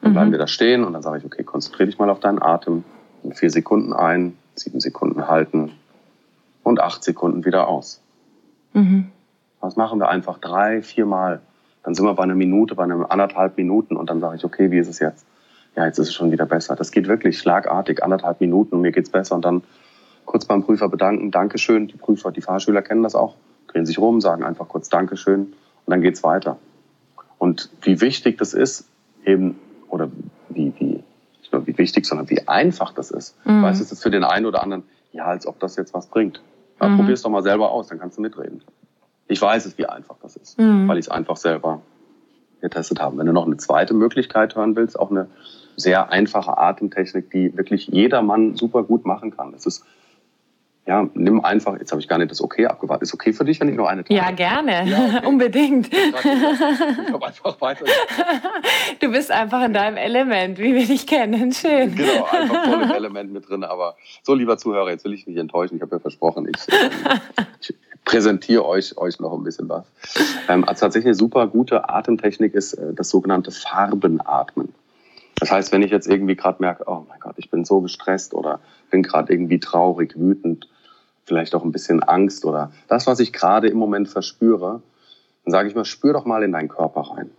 [0.00, 0.14] Dann mhm.
[0.14, 2.84] bleiben wir da stehen und dann sage ich, okay, konzentriere dich mal auf deinen Atem.
[3.22, 5.70] In vier Sekunden ein, sieben Sekunden halten
[6.64, 8.00] und acht Sekunden wieder aus.
[8.72, 9.12] Mhm.
[9.60, 11.40] Das machen wir einfach drei, vier Mal.
[11.82, 14.70] Dann sind wir bei einer Minute, bei einem anderthalb Minuten und dann sage ich, okay,
[14.70, 15.26] wie ist es jetzt?
[15.76, 16.76] Ja, jetzt ist es schon wieder besser.
[16.76, 19.62] Das geht wirklich schlagartig, anderthalb Minuten und mir geht's besser und dann
[20.26, 21.88] kurz beim Prüfer bedanken, Dankeschön.
[21.88, 23.36] Die Prüfer, die Fahrschüler kennen das auch,
[23.68, 25.54] drehen sich rum, sagen einfach kurz Dankeschön und
[25.86, 26.58] dann geht's weiter.
[27.38, 28.88] Und wie wichtig das ist,
[29.24, 30.08] eben, oder
[30.50, 31.02] wie, wie,
[31.40, 33.36] nicht nur wie wichtig, sondern wie einfach das ist.
[33.44, 33.62] Mhm.
[33.62, 36.06] Weißt du, es ist für den einen oder anderen, ja, als ob das jetzt was
[36.06, 36.42] bringt.
[36.80, 36.98] Ja, mhm.
[36.98, 38.62] Probier es doch mal selber aus, dann kannst du mitreden.
[39.32, 40.86] Ich weiß es, wie einfach das ist, mhm.
[40.88, 41.80] weil ich es einfach selber
[42.60, 43.16] getestet habe.
[43.16, 45.28] Wenn du noch eine zweite Möglichkeit hören willst, auch eine
[45.76, 49.52] sehr einfache Atemtechnik, die wirklich jedermann super gut machen kann.
[49.52, 49.84] Das ist
[50.84, 53.04] ja, nimm einfach, jetzt habe ich gar nicht das Okay abgewartet.
[53.04, 54.18] Ist okay für dich, wenn ich nur eine teile?
[54.18, 54.84] Ja, gerne.
[54.84, 55.26] Ja, okay.
[55.26, 55.92] Unbedingt.
[55.92, 57.84] Ich komme einfach weiter.
[59.00, 61.52] Du bist einfach in deinem Element, wie wir dich kennen.
[61.52, 61.94] Schön.
[61.94, 63.64] Genau, einfach voll im Element mit drin.
[63.64, 65.76] Aber so, lieber Zuhörer, jetzt will ich nicht enttäuschen.
[65.76, 66.60] Ich habe ja versprochen, ich,
[67.60, 69.86] ich präsentiere euch, euch noch ein bisschen was.
[70.48, 74.74] Ähm, also tatsächlich eine super gute Atemtechnik ist äh, das sogenannte Farbenatmen.
[75.38, 78.34] Das heißt, wenn ich jetzt irgendwie gerade merke, oh mein Gott, ich bin so gestresst
[78.34, 78.60] oder
[78.90, 80.68] bin gerade irgendwie traurig, wütend,
[81.24, 84.82] vielleicht auch ein bisschen Angst oder das, was ich gerade im Moment verspüre,
[85.44, 87.30] dann sage ich mal, spür doch mal in deinen Körper rein.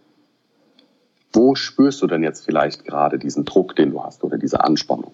[1.32, 5.14] Wo spürst du denn jetzt vielleicht gerade diesen Druck, den du hast oder diese Anspannung?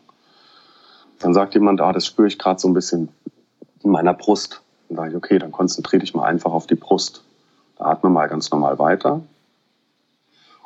[1.20, 3.10] Dann sagt jemand, ah, das spüre ich gerade so ein bisschen
[3.84, 4.62] in meiner Brust.
[4.90, 7.24] Dann sage ich, okay, dann konzentriere dich mal einfach auf die Brust.
[7.78, 9.22] Atme mal ganz normal weiter.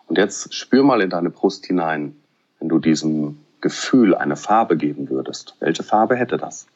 [0.07, 2.15] Und jetzt spür mal in deine Brust hinein,
[2.59, 5.55] wenn du diesem Gefühl eine Farbe geben würdest.
[5.59, 6.67] Welche Farbe hätte das?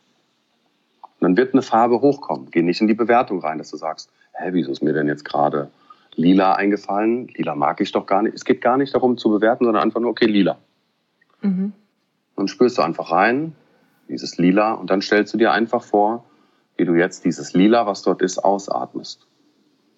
[1.02, 2.52] Und dann wird eine Farbe hochkommen.
[2.52, 5.26] Geh nicht in die Bewertung rein, dass du sagst, hä, wieso ist mir denn jetzt
[5.26, 5.70] gerade
[6.16, 7.28] lila eingefallen?
[7.30, 8.36] Lila mag ich doch gar nicht.
[8.36, 10.58] Es geht gar nicht darum zu bewerten, sondern einfach nur, okay, lila.
[11.42, 11.74] Mhm.
[12.36, 13.56] Dann spürst du einfach rein,
[14.10, 16.24] dieses lila, und dann stellst du dir einfach vor,
[16.78, 19.26] wie du jetzt dieses Lila, was dort ist, ausatmest.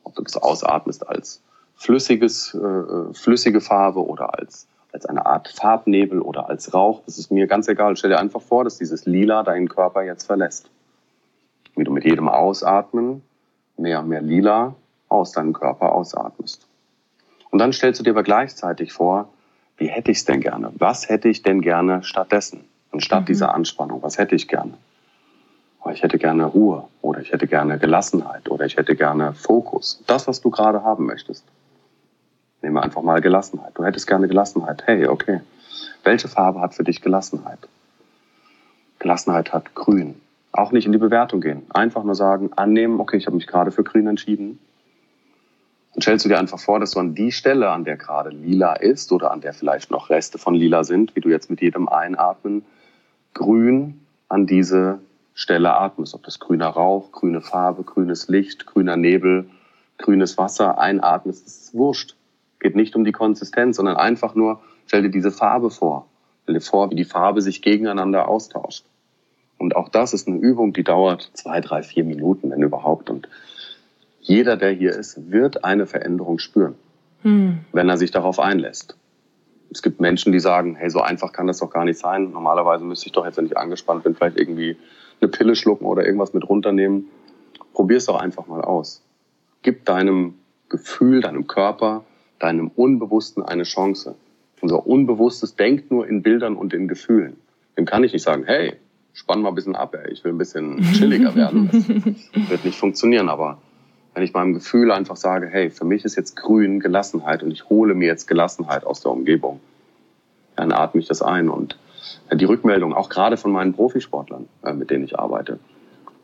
[0.04, 1.42] Ob du das ausatmest als
[1.76, 7.32] flüssiges, äh, flüssige Farbe oder als, als eine Art Farbnebel oder als Rauch, das ist
[7.32, 7.96] mir ganz egal.
[7.96, 10.70] Stell dir einfach vor, dass dieses Lila deinen Körper jetzt verlässt.
[11.76, 13.22] Wie du mit jedem Ausatmen
[13.78, 14.76] mehr und mehr Lila
[15.08, 16.68] aus deinem Körper ausatmest.
[17.52, 19.30] Und dann stellst du dir aber gleichzeitig vor,
[19.78, 20.72] wie hätte ich es denn gerne?
[20.78, 22.66] Was hätte ich denn gerne stattdessen?
[22.92, 23.26] anstatt mhm.
[23.26, 24.02] dieser Anspannung.
[24.04, 24.74] Was hätte ich gerne?
[25.84, 30.04] Oh, ich hätte gerne Ruhe oder ich hätte gerne Gelassenheit oder ich hätte gerne Fokus.
[30.08, 31.46] Das, was du gerade haben möchtest.
[32.62, 33.72] Nehmen wir einfach mal Gelassenheit.
[33.76, 34.84] Du hättest gerne Gelassenheit.
[34.86, 35.40] Hey, okay.
[36.04, 37.60] Welche Farbe hat für dich Gelassenheit?
[39.00, 40.16] Gelassenheit hat grün.
[40.52, 41.64] Auch nicht in die Bewertung gehen.
[41.70, 44.60] Einfach nur sagen, annehmen, okay, ich habe mich gerade für grün entschieden.
[45.94, 48.74] Dann stellst du dir einfach vor, dass du an die Stelle, an der gerade lila
[48.74, 51.88] ist oder an der vielleicht noch Reste von lila sind, wie du jetzt mit jedem
[51.88, 52.66] Einatmen
[53.34, 55.00] grün an diese
[55.40, 56.14] Stelle atmest.
[56.14, 59.50] Ob das grüner Rauch, grüne Farbe, grünes Licht, grüner Nebel,
[59.98, 62.16] grünes Wasser einatmest, ist wurscht.
[62.60, 66.08] Geht nicht um die Konsistenz, sondern einfach nur, stell dir diese Farbe vor.
[66.44, 68.84] Stell dir vor, wie die Farbe sich gegeneinander austauscht.
[69.58, 73.10] Und auch das ist eine Übung, die dauert zwei, drei, vier Minuten, wenn überhaupt.
[73.10, 73.30] Und
[74.20, 76.76] jeder, der hier ist, wird eine Veränderung spüren,
[77.22, 77.60] hm.
[77.72, 78.98] wenn er sich darauf einlässt.
[79.72, 82.32] Es gibt Menschen, die sagen, hey, so einfach kann das doch gar nicht sein.
[82.32, 84.76] Normalerweise müsste ich doch jetzt, wenn ich angespannt bin, vielleicht irgendwie
[85.22, 87.06] eine Pille schlucken oder irgendwas mit runternehmen.
[87.74, 89.04] Probier es doch einfach mal aus.
[89.62, 90.36] Gib deinem
[90.70, 92.04] Gefühl, deinem Körper,
[92.40, 94.16] deinem Unbewussten eine Chance.
[94.62, 97.38] Unser Unbewusstes denkt nur in Bildern und in Gefühlen.
[97.78, 98.74] Dem kann ich nicht sagen, hey,
[99.14, 100.12] spann mal ein bisschen ab, ey.
[100.12, 101.70] ich will ein bisschen chilliger werden.
[102.34, 103.60] Das wird nicht funktionieren, aber
[104.14, 107.70] wenn ich meinem Gefühl einfach sage, hey, für mich ist jetzt grün Gelassenheit und ich
[107.70, 109.60] hole mir jetzt Gelassenheit aus der Umgebung,
[110.56, 111.48] dann atme ich das ein.
[111.50, 111.78] Und
[112.32, 115.60] die Rückmeldung, auch gerade von meinen Profisportlern, äh, mit denen ich arbeite,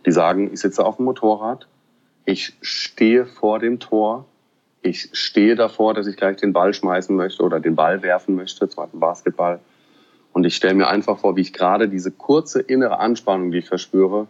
[0.05, 1.67] die sagen, ich sitze auf dem Motorrad,
[2.25, 4.25] ich stehe vor dem Tor,
[4.81, 8.69] ich stehe davor, dass ich gleich den Ball schmeißen möchte oder den Ball werfen möchte,
[8.69, 9.59] zum Beispiel Basketball.
[10.31, 13.67] Und ich stelle mir einfach vor, wie ich gerade diese kurze innere Anspannung, die ich
[13.67, 14.27] verspüre,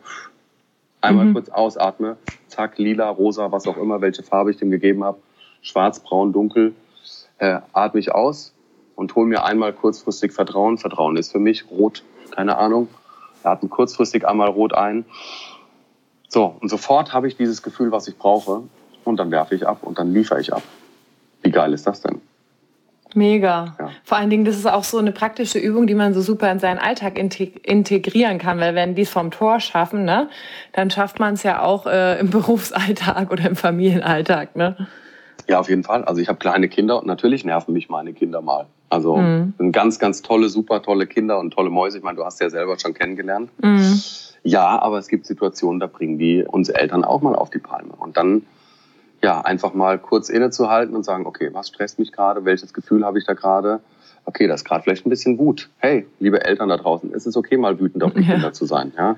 [1.01, 1.34] einmal mhm.
[1.34, 5.17] kurz ausatme, zack, lila, rosa, was auch immer, welche Farbe ich dem gegeben habe,
[5.62, 6.73] schwarz, braun, dunkel,
[7.38, 8.54] äh, atme ich aus
[8.95, 10.77] und hole mir einmal kurzfristig Vertrauen.
[10.77, 12.88] Vertrauen ist für mich rot, keine Ahnung.
[13.43, 15.05] Atme kurzfristig einmal rot ein.
[16.29, 18.63] So, und sofort habe ich dieses Gefühl, was ich brauche,
[19.03, 20.63] und dann werfe ich ab und dann liefere ich ab.
[21.43, 22.21] Wie geil ist das denn?
[23.13, 23.75] Mega.
[23.79, 23.91] Ja.
[24.03, 26.60] Vor allen Dingen, das ist auch so eine praktische Übung, die man so super in
[26.60, 30.29] seinen Alltag integrieren kann, weil wenn die es vom Tor schaffen, ne,
[30.73, 34.55] dann schafft man es ja auch äh, im Berufsalltag oder im Familienalltag.
[34.55, 34.88] Ne?
[35.47, 36.03] Ja, auf jeden Fall.
[36.03, 38.67] Also ich habe kleine Kinder und natürlich nerven mich meine Kinder mal.
[38.89, 39.53] Also mhm.
[39.57, 41.97] sind ganz, ganz tolle, super tolle Kinder und tolle Mäuse.
[41.97, 43.49] Ich meine, du hast ja selber schon kennengelernt.
[43.61, 44.01] Mhm.
[44.43, 47.93] Ja, aber es gibt Situationen, da bringen die unsere Eltern auch mal auf die Palme.
[47.97, 48.43] Und dann
[49.23, 52.45] ja, einfach mal kurz innezuhalten und sagen, okay, was stresst mich gerade?
[52.45, 53.79] Welches Gefühl habe ich da gerade?
[54.25, 55.69] Okay, das ist gerade vielleicht ein bisschen Wut.
[55.77, 58.33] Hey, liebe Eltern da draußen, ist es okay, mal wütend auf die ja.
[58.33, 58.93] Kinder zu sein.
[58.95, 59.17] Ja?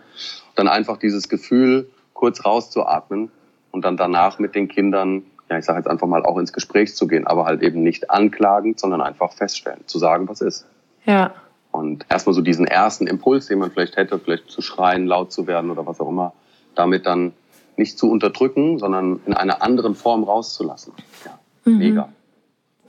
[0.56, 3.32] Dann einfach dieses Gefühl kurz rauszuatmen
[3.72, 6.96] und dann danach mit den Kindern, ja, ich sage jetzt einfach mal auch ins Gespräch
[6.96, 10.66] zu gehen, aber halt eben nicht anklagend, sondern einfach feststellen, zu sagen, was ist.
[11.06, 11.34] Ja.
[11.72, 15.48] Und erstmal so diesen ersten Impuls, den man vielleicht hätte, vielleicht zu schreien, laut zu
[15.48, 16.34] werden oder was auch immer,
[16.76, 17.34] damit dann
[17.78, 20.94] nicht zu unterdrücken, sondern in einer anderen Form rauszulassen.
[21.26, 21.78] Ja, mhm.
[21.78, 22.10] mega.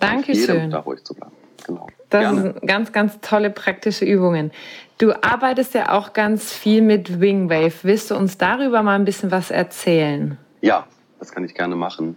[0.00, 0.70] Dankeschön.
[0.70, 1.32] Da ruhig zu bleiben.
[1.66, 1.86] Genau.
[2.08, 2.40] Das Gerne.
[2.42, 4.52] sind ganz, ganz tolle praktische Übungen.
[4.96, 7.74] Du arbeitest ja auch ganz viel mit Wingwave.
[7.82, 10.38] Willst du uns darüber mal ein bisschen was erzählen?
[10.60, 10.86] Ja,
[11.18, 12.16] das kann ich gerne machen.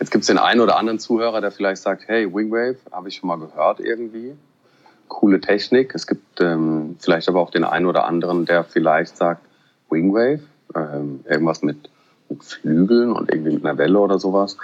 [0.00, 3.16] Jetzt gibt es den einen oder anderen Zuhörer, der vielleicht sagt, hey, Wingwave, habe ich
[3.16, 4.34] schon mal gehört irgendwie.
[5.08, 5.94] Coole Technik.
[5.94, 9.42] Es gibt ähm, vielleicht aber auch den einen oder anderen, der vielleicht sagt,
[9.90, 10.40] Wingwave,
[10.74, 11.90] ähm, irgendwas mit
[12.32, 14.56] mit Flügeln und irgendwie mit einer Welle oder sowas.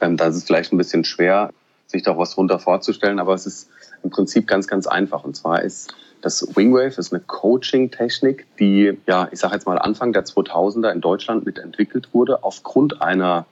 [0.00, 1.52] Ähm, da ist es vielleicht ein bisschen schwer,
[1.86, 3.70] sich da was drunter vorzustellen, aber es ist
[4.02, 5.24] im Prinzip ganz, ganz einfach.
[5.24, 10.12] Und zwar ist das Wingwave ist eine Coaching-Technik, die, ja, ich sage jetzt mal Anfang
[10.12, 13.46] der 2000er in Deutschland mitentwickelt wurde, aufgrund einer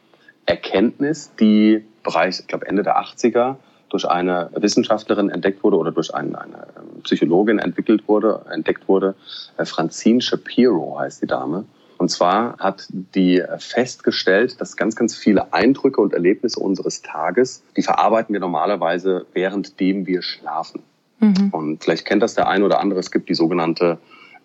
[0.46, 3.56] Erkenntnis, die bereits, ich glaube, Ende der 80er
[3.90, 9.14] durch eine Wissenschaftlerin entdeckt wurde oder durch eine, eine ähm, Psychologin entwickelt wurde, entdeckt wurde.
[9.56, 11.64] Äh, Francine Shapiro heißt die Dame.
[12.04, 17.82] Und zwar hat die festgestellt, dass ganz, ganz viele Eindrücke und Erlebnisse unseres Tages, die
[17.82, 20.82] verarbeiten wir normalerweise währenddem wir schlafen.
[21.20, 21.48] Mhm.
[21.50, 23.00] Und vielleicht kennt das der eine oder andere.
[23.00, 23.96] Es gibt die sogenannte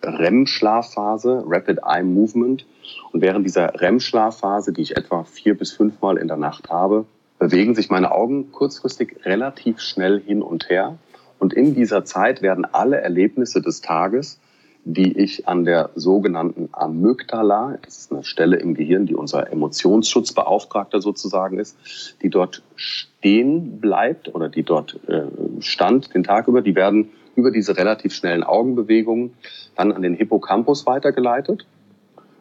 [0.02, 2.64] REM-Schlafphase, Rapid Eye Movement.
[3.12, 7.04] Und während dieser REM-Schlafphase, die ich etwa vier bis fünfmal in der Nacht habe,
[7.38, 10.96] bewegen sich meine Augen kurzfristig relativ schnell hin und her.
[11.38, 14.39] Und in dieser Zeit werden alle Erlebnisse des Tages
[14.84, 21.00] die ich an der sogenannten Amygdala, das ist eine Stelle im Gehirn, die unser Emotionsschutzbeauftragter
[21.00, 21.76] sozusagen ist,
[22.22, 25.22] die dort stehen bleibt oder die dort äh,
[25.60, 29.32] stand den Tag über, die werden über diese relativ schnellen Augenbewegungen
[29.76, 31.66] dann an den Hippocampus weitergeleitet.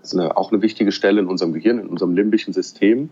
[0.02, 3.10] Das ist eine, auch eine wichtige Stelle in unserem Gehirn, in unserem limbischen System.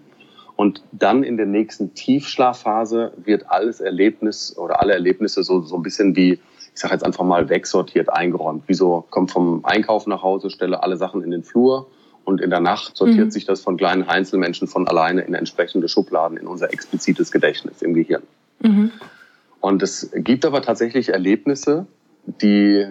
[0.56, 5.84] Und dann in der nächsten Tiefschlafphase wird alles Erlebnis oder alle Erlebnisse so, so ein
[5.84, 6.40] bisschen wie
[6.78, 8.66] ich sage jetzt einfach mal, wegsortiert, eingeräumt.
[8.68, 11.88] Wieso kommt vom Einkaufen nach Hause, stelle alle Sachen in den Flur
[12.24, 13.32] und in der Nacht sortiert mhm.
[13.32, 17.96] sich das von kleinen Einzelmenschen von alleine in entsprechende Schubladen in unser explizites Gedächtnis im
[17.96, 18.22] Gehirn.
[18.60, 18.92] Mhm.
[19.60, 21.88] Und es gibt aber tatsächlich Erlebnisse,
[22.28, 22.86] die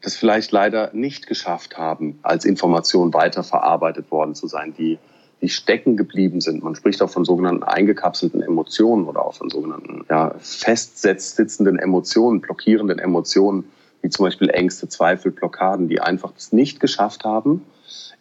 [0.00, 4.98] es vielleicht leider nicht geschafft haben, als Information weiterverarbeitet worden zu sein, die
[5.42, 6.62] die stecken geblieben sind.
[6.62, 12.98] Man spricht auch von sogenannten eingekapselten Emotionen oder auch von sogenannten ja, festsitzenden Emotionen, blockierenden
[12.98, 13.64] Emotionen,
[14.02, 17.62] wie zum Beispiel Ängste, Zweifel, Blockaden, die einfach es nicht geschafft haben,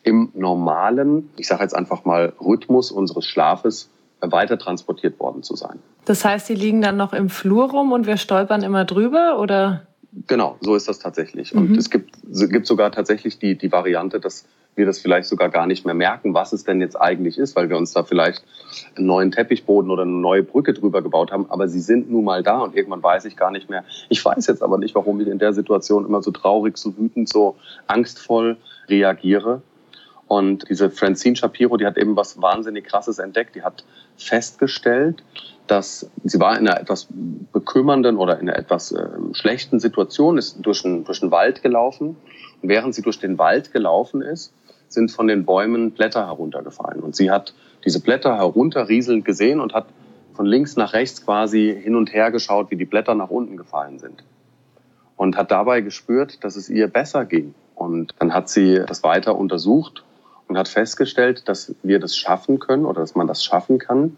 [0.04, 3.90] im normalen, ich sage jetzt einfach mal, Rhythmus unseres Schlafes
[4.22, 5.80] weiter transportiert worden zu sein.
[6.06, 9.88] Das heißt, die liegen dann noch im Flur rum und wir stolpern immer drüber, oder?
[10.28, 11.54] Genau, so ist das tatsächlich.
[11.54, 11.60] Mhm.
[11.62, 15.50] Und es gibt, es gibt sogar tatsächlich die, die Variante, dass wir das vielleicht sogar
[15.50, 18.44] gar nicht mehr merken, was es denn jetzt eigentlich ist, weil wir uns da vielleicht
[18.96, 21.50] einen neuen Teppichboden oder eine neue Brücke drüber gebaut haben.
[21.50, 23.84] Aber sie sind nun mal da und irgendwann weiß ich gar nicht mehr.
[24.10, 27.30] Ich weiß jetzt aber nicht, warum ich in der Situation immer so traurig, so wütend,
[27.30, 27.56] so
[27.88, 28.58] angstvoll
[28.90, 29.62] reagiere.
[30.28, 33.56] Und diese Francine Shapiro, die hat eben was wahnsinnig Krasses entdeckt.
[33.56, 33.86] Die hat
[34.18, 35.24] festgestellt,
[35.68, 37.08] dass sie war in einer etwas
[37.54, 42.18] bekümmernden oder in einer etwas äh, schlechten Situation, ist durch einen, durch einen Wald gelaufen.
[42.62, 44.52] Und während sie durch den Wald gelaufen ist,
[44.96, 47.02] sind von den Bäumen Blätter heruntergefallen.
[47.02, 47.54] Und sie hat
[47.86, 49.86] diese Blätter herunterrieselnd gesehen und hat
[50.34, 54.00] von links nach rechts quasi hin und her geschaut, wie die Blätter nach unten gefallen
[54.00, 54.24] sind.
[55.16, 57.54] Und hat dabei gespürt, dass es ihr besser ging.
[57.76, 60.04] Und dann hat sie das weiter untersucht
[60.48, 64.18] und hat festgestellt, dass wir das schaffen können oder dass man das schaffen kann,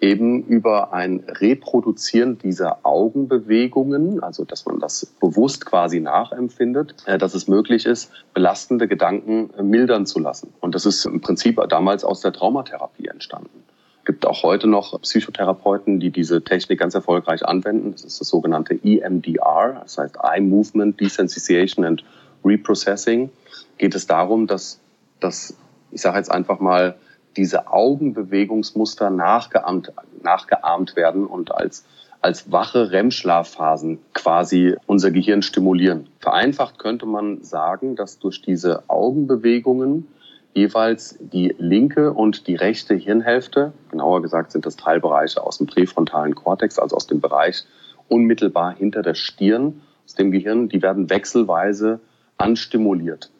[0.00, 7.34] eben über ein Reproduzieren dieser Augenbewegungen, also dass man das bewusst quasi nachempfindet, äh, dass
[7.34, 10.52] es möglich ist, belastende Gedanken äh, mildern zu lassen.
[10.60, 13.64] Und das ist im Prinzip damals aus der Traumatherapie entstanden.
[13.98, 17.92] Es gibt auch heute noch Psychotherapeuten, die diese Technik ganz erfolgreich anwenden.
[17.92, 22.02] Das ist das sogenannte EMDR, das heißt Eye Movement Desensitization and
[22.42, 23.30] Reprocessing.
[23.76, 24.80] Geht es darum, dass
[25.20, 25.54] das,
[25.92, 26.96] ich sage jetzt einfach mal,
[27.36, 31.84] diese Augenbewegungsmuster nachgeahmt, nachgeahmt werden und als,
[32.20, 36.08] als wache REM-Schlafphasen quasi unser Gehirn stimulieren.
[36.18, 40.08] Vereinfacht könnte man sagen, dass durch diese Augenbewegungen
[40.54, 46.34] jeweils die linke und die rechte Hirnhälfte, genauer gesagt sind das Teilbereiche aus dem präfrontalen
[46.34, 47.64] Kortex, also aus dem Bereich
[48.08, 52.00] unmittelbar hinter der Stirn, aus dem Gehirn, die werden wechselweise
[52.36, 53.30] anstimuliert.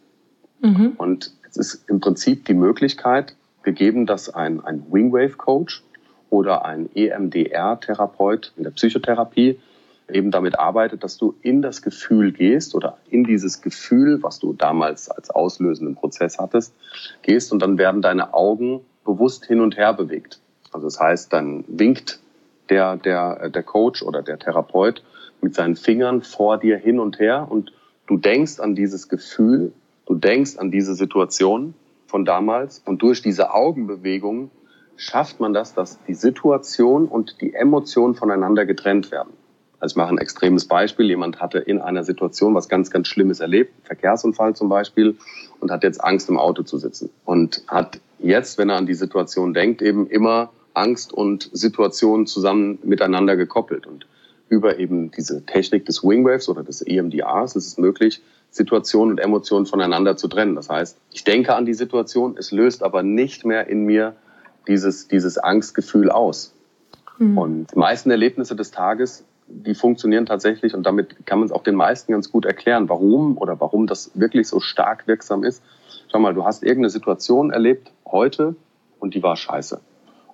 [0.61, 0.92] Mhm.
[0.98, 5.83] Und es ist im Prinzip die Möglichkeit, gegeben, dass ein, ein Wingwave-Coach
[6.31, 9.59] oder ein EMDR-Therapeut in der Psychotherapie
[10.12, 14.53] eben damit arbeitet, dass du in das Gefühl gehst oder in dieses Gefühl, was du
[14.53, 16.75] damals als auslösenden Prozess hattest,
[17.23, 20.40] gehst und dann werden deine Augen bewusst hin und her bewegt.
[20.73, 22.20] Also das heißt, dann winkt
[22.68, 25.03] der, der, der Coach oder der Therapeut
[25.40, 27.73] mit seinen Fingern vor dir hin und her und
[28.07, 29.73] du denkst an dieses Gefühl,
[30.07, 31.75] du denkst an diese Situation
[32.11, 32.83] von damals.
[32.85, 34.51] Und durch diese Augenbewegungen
[34.96, 39.33] schafft man das, dass die Situation und die Emotionen voneinander getrennt werden.
[39.79, 41.07] Also ich mache ein extremes Beispiel.
[41.07, 45.16] Jemand hatte in einer Situation was ganz, ganz Schlimmes erlebt, Verkehrsunfall zum Beispiel,
[45.59, 47.09] und hat jetzt Angst im Auto zu sitzen.
[47.25, 52.79] Und hat jetzt, wenn er an die Situation denkt, eben immer Angst und Situation zusammen
[52.83, 53.87] miteinander gekoppelt.
[53.87, 54.07] Und
[54.51, 58.20] über eben diese Technik des Wingwaves oder des EMDRs ist es möglich,
[58.51, 60.57] Situation und Emotionen voneinander zu trennen.
[60.57, 64.17] Das heißt, ich denke an die Situation, es löst aber nicht mehr in mir
[64.67, 66.55] dieses, dieses Angstgefühl aus.
[67.19, 67.39] Mhm.
[67.39, 71.63] Und die meisten Erlebnisse des Tages, die funktionieren tatsächlich und damit kann man es auch
[71.63, 75.63] den meisten ganz gut erklären, warum oder warum das wirklich so stark wirksam ist.
[76.11, 78.55] Schau mal, du hast irgendeine Situation erlebt heute
[78.99, 79.81] und die war scheiße.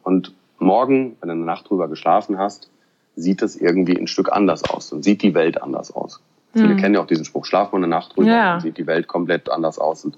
[0.03, 2.71] Und morgen, wenn du eine Nacht drüber geschlafen hast,
[3.15, 6.21] sieht es irgendwie ein Stück anders aus und sieht die Welt anders aus.
[6.57, 6.79] Viele mhm.
[6.79, 8.53] kennen ja auch diesen Spruch, schlaf mal eine Nacht drüber, ja.
[8.53, 10.05] dann sieht die Welt komplett anders aus.
[10.05, 10.17] Und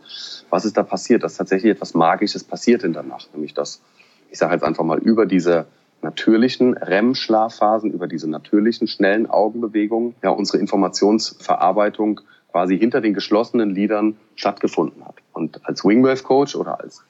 [0.51, 1.23] was ist da passiert?
[1.25, 3.83] Dass tatsächlich etwas Magisches passiert in der Nacht, nämlich dass,
[4.31, 5.67] ich sage jetzt einfach mal, über diese
[6.03, 12.21] natürlichen REM-Schlafphasen, über diese natürlichen, schnellen Augenbewegungen, ja, unsere Informationsverarbeitung
[12.53, 15.17] quasi hinter den geschlossenen Lidern stattgefunden hat.
[15.33, 17.05] Und als Wingwave-Coach oder als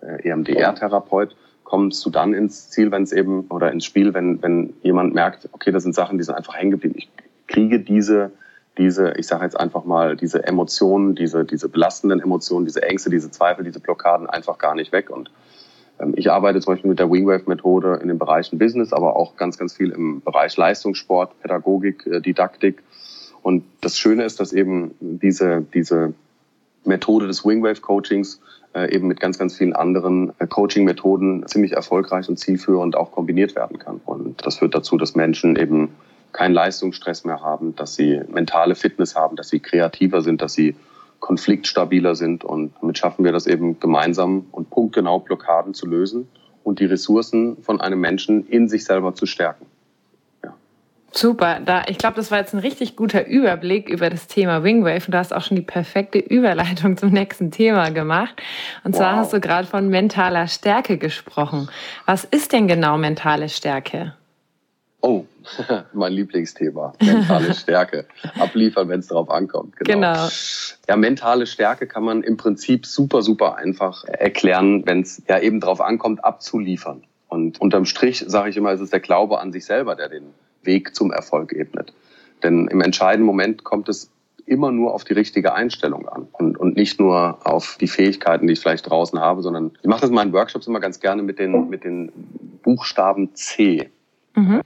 [0.00, 4.74] äh, EMDR-Therapeut kommst du dann ins Ziel, wenn es eben, oder ins Spiel, wenn, wenn
[4.82, 6.96] jemand merkt, okay, das sind Sachen, die sind einfach hängen geblieben.
[6.98, 7.08] Ich
[7.46, 8.32] kriege diese
[8.78, 13.30] diese, ich sage jetzt einfach mal, diese Emotionen, diese, diese belastenden Emotionen, diese Ängste, diese
[13.30, 15.10] Zweifel, diese Blockaden einfach gar nicht weg.
[15.10, 15.30] Und
[16.00, 19.58] ähm, ich arbeite zum Beispiel mit der Wingwave-Methode in den Bereichen Business, aber auch ganz,
[19.58, 22.82] ganz viel im Bereich Leistungssport, Pädagogik, äh, Didaktik.
[23.42, 26.14] Und das Schöne ist, dass eben diese, diese
[26.84, 28.40] Methode des Wingwave-Coachings
[28.74, 33.54] äh, eben mit ganz, ganz vielen anderen äh, Coaching-Methoden ziemlich erfolgreich und zielführend auch kombiniert
[33.54, 34.00] werden kann.
[34.04, 35.90] Und das führt dazu, dass Menschen eben
[36.32, 40.74] keinen Leistungsstress mehr haben, dass sie mentale Fitness haben, dass sie kreativer sind, dass sie
[41.20, 42.44] konfliktstabiler sind.
[42.44, 46.28] Und damit schaffen wir das eben gemeinsam und punktgenau Blockaden zu lösen
[46.64, 49.66] und die Ressourcen von einem Menschen in sich selber zu stärken.
[51.14, 55.04] Super, da, ich glaube, das war jetzt ein richtig guter Überblick über das Thema Wingwave
[55.06, 58.34] und du hast auch schon die perfekte Überleitung zum nächsten Thema gemacht.
[58.82, 59.18] Und zwar wow.
[59.18, 61.68] hast du gerade von mentaler Stärke gesprochen.
[62.06, 64.14] Was ist denn genau mentale Stärke?
[65.02, 65.24] Oh,
[65.92, 68.06] mein Lieblingsthema, mentale Stärke.
[68.38, 69.76] Abliefern, wenn es darauf ankommt.
[69.76, 69.94] Genau.
[69.94, 70.28] genau.
[70.88, 75.58] Ja, mentale Stärke kann man im Prinzip super, super einfach erklären, wenn es ja eben
[75.58, 77.02] darauf ankommt, abzuliefern.
[77.28, 80.34] Und unterm Strich sage ich immer, ist es der Glaube an sich selber, der den
[80.62, 81.92] Weg zum Erfolg ebnet.
[82.44, 84.10] Denn im entscheidenden Moment kommt es
[84.46, 88.52] immer nur auf die richtige Einstellung an und, und nicht nur auf die Fähigkeiten, die
[88.52, 91.38] ich vielleicht draußen habe, sondern ich mache das in meinen Workshops immer ganz gerne mit
[91.38, 92.12] den, mit den
[92.62, 93.90] Buchstaben C.
[94.34, 94.62] Mhm.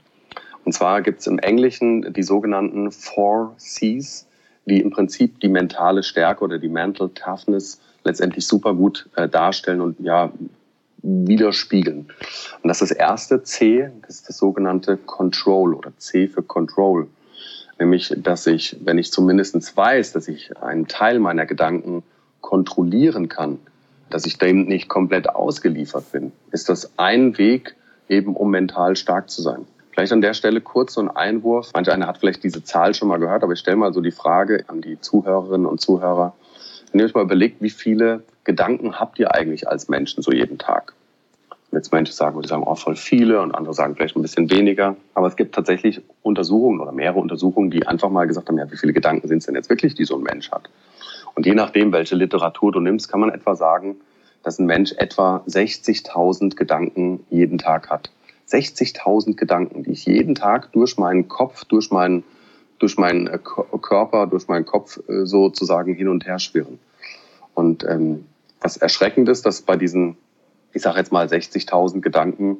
[0.67, 4.27] Und zwar gibt es im Englischen die sogenannten Four Cs,
[4.65, 9.79] die im Prinzip die mentale Stärke oder die Mental Toughness letztendlich super gut äh, darstellen
[9.79, 10.29] und ja
[11.01, 12.09] widerspiegeln.
[12.61, 17.07] Und das ist das erste C, das ist das sogenannte Control oder C für Control.
[17.79, 22.03] Nämlich, dass ich, wenn ich zumindest weiß, dass ich einen Teil meiner Gedanken
[22.41, 23.59] kontrollieren kann,
[24.09, 27.77] dass ich dem nicht komplett ausgeliefert bin, ist das ein Weg,
[28.09, 29.65] eben um mental stark zu sein.
[29.97, 31.71] Vielleicht an der Stelle kurz so ein Einwurf.
[31.73, 34.11] Manch einer hat vielleicht diese Zahl schon mal gehört, aber ich stelle mal so die
[34.11, 36.35] Frage an die Zuhörerinnen und Zuhörer.
[36.91, 40.59] Wenn ihr euch mal überlegt, wie viele Gedanken habt ihr eigentlich als Menschen so jeden
[40.59, 40.93] Tag?
[41.71, 44.95] Jetzt Menschen sagen, die sagen, oh, voll viele und andere sagen vielleicht ein bisschen weniger.
[45.15, 48.77] Aber es gibt tatsächlich Untersuchungen oder mehrere Untersuchungen, die einfach mal gesagt haben, ja, wie
[48.77, 50.69] viele Gedanken sind es denn jetzt wirklich, die so ein Mensch hat?
[51.33, 53.95] Und je nachdem, welche Literatur du nimmst, kann man etwa sagen,
[54.43, 58.11] dass ein Mensch etwa 60.000 Gedanken jeden Tag hat.
[58.49, 62.23] 60.000 Gedanken, die ich jeden Tag durch meinen Kopf, durch meinen,
[62.79, 66.79] durch meinen äh, Körper, durch meinen Kopf äh, sozusagen hin und her schwirren.
[67.53, 68.25] Und ähm,
[68.61, 70.17] was erschreckend ist, dass bei diesen
[70.77, 72.57] ich sage jetzt mal 60.000 Gedanken,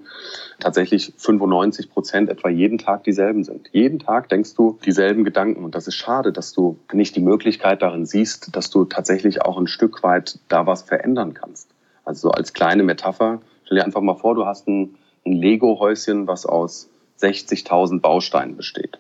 [0.60, 3.70] tatsächlich 95 Prozent etwa jeden Tag dieselben sind.
[3.72, 7.82] Jeden Tag denkst du dieselben Gedanken und das ist schade, dass du nicht die Möglichkeit
[7.82, 11.70] darin siehst, dass du tatsächlich auch ein Stück weit da was verändern kannst.
[12.06, 14.96] Also so als kleine Metapher, stell dir einfach mal vor, du hast ein,
[15.28, 19.00] ein Lego-Häuschen, was aus 60.000 Bausteinen besteht.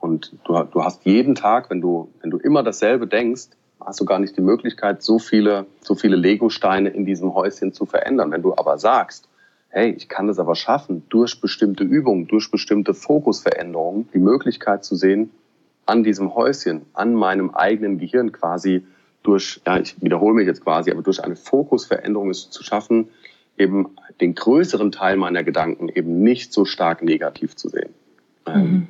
[0.00, 3.48] Und du, du hast jeden Tag, wenn du, wenn du immer dasselbe denkst,
[3.80, 7.86] hast du gar nicht die Möglichkeit, so viele, so viele Lego-Steine in diesem Häuschen zu
[7.86, 8.30] verändern.
[8.30, 9.28] Wenn du aber sagst,
[9.68, 14.94] hey, ich kann es aber schaffen, durch bestimmte Übungen, durch bestimmte Fokusveränderungen, die Möglichkeit zu
[14.94, 15.30] sehen,
[15.86, 18.86] an diesem Häuschen, an meinem eigenen Gehirn quasi
[19.22, 23.08] durch, ja, ich wiederhole mich jetzt quasi, aber durch eine Fokusveränderung es zu schaffen,
[23.58, 23.90] eben
[24.20, 27.90] den größeren Teil meiner Gedanken eben nicht so stark negativ zu sehen.
[28.46, 28.86] Ähm, mhm.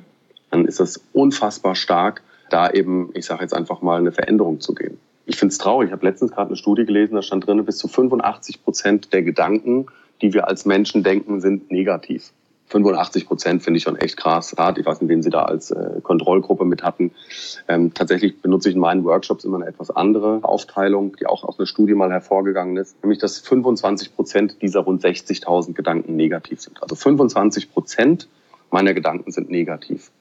[0.51, 4.73] Dann ist das unfassbar stark da eben, ich sage jetzt einfach mal, eine Veränderung zu
[4.75, 4.97] gehen.
[5.25, 5.87] Ich finde es traurig.
[5.87, 9.23] Ich habe letztens gerade eine Studie gelesen, da stand drin, bis zu 85 Prozent der
[9.23, 9.87] Gedanken,
[10.21, 12.31] die wir als Menschen denken, sind negativ.
[12.67, 14.57] 85 Prozent finde ich schon echt krass.
[14.57, 17.11] Rat, ich weiß nicht, wen Sie da als äh, Kontrollgruppe mit hatten.
[17.67, 21.59] Ähm, tatsächlich benutze ich in meinen Workshops immer eine etwas andere Aufteilung, die auch aus
[21.59, 26.81] einer Studie mal hervorgegangen ist, nämlich dass 25 Prozent dieser rund 60.000 Gedanken negativ sind.
[26.81, 28.27] Also 25 Prozent
[28.71, 30.11] meiner Gedanken sind negativ.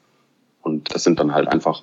[0.61, 1.83] Und das sind dann halt einfach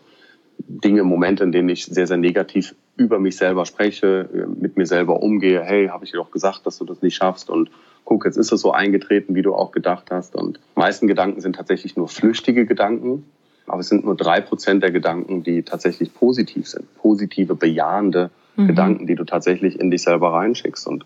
[0.67, 5.23] Dinge, Momente, in denen ich sehr, sehr negativ über mich selber spreche, mit mir selber
[5.23, 5.61] umgehe.
[5.63, 7.71] Hey, habe ich dir doch gesagt, dass du das nicht schaffst und
[8.05, 10.35] guck, jetzt ist es so eingetreten, wie du auch gedacht hast.
[10.35, 13.25] Und die meisten Gedanken sind tatsächlich nur flüchtige Gedanken,
[13.67, 16.93] aber es sind nur drei Prozent der Gedanken, die tatsächlich positiv sind.
[16.95, 18.67] Positive, bejahende mhm.
[18.67, 20.87] Gedanken, die du tatsächlich in dich selber reinschickst.
[20.87, 21.05] Und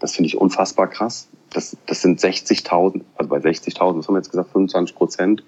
[0.00, 1.28] das finde ich unfassbar krass.
[1.50, 5.42] Das, das sind 60.000, also bei 60.000, was haben wir jetzt gesagt, 25 Prozent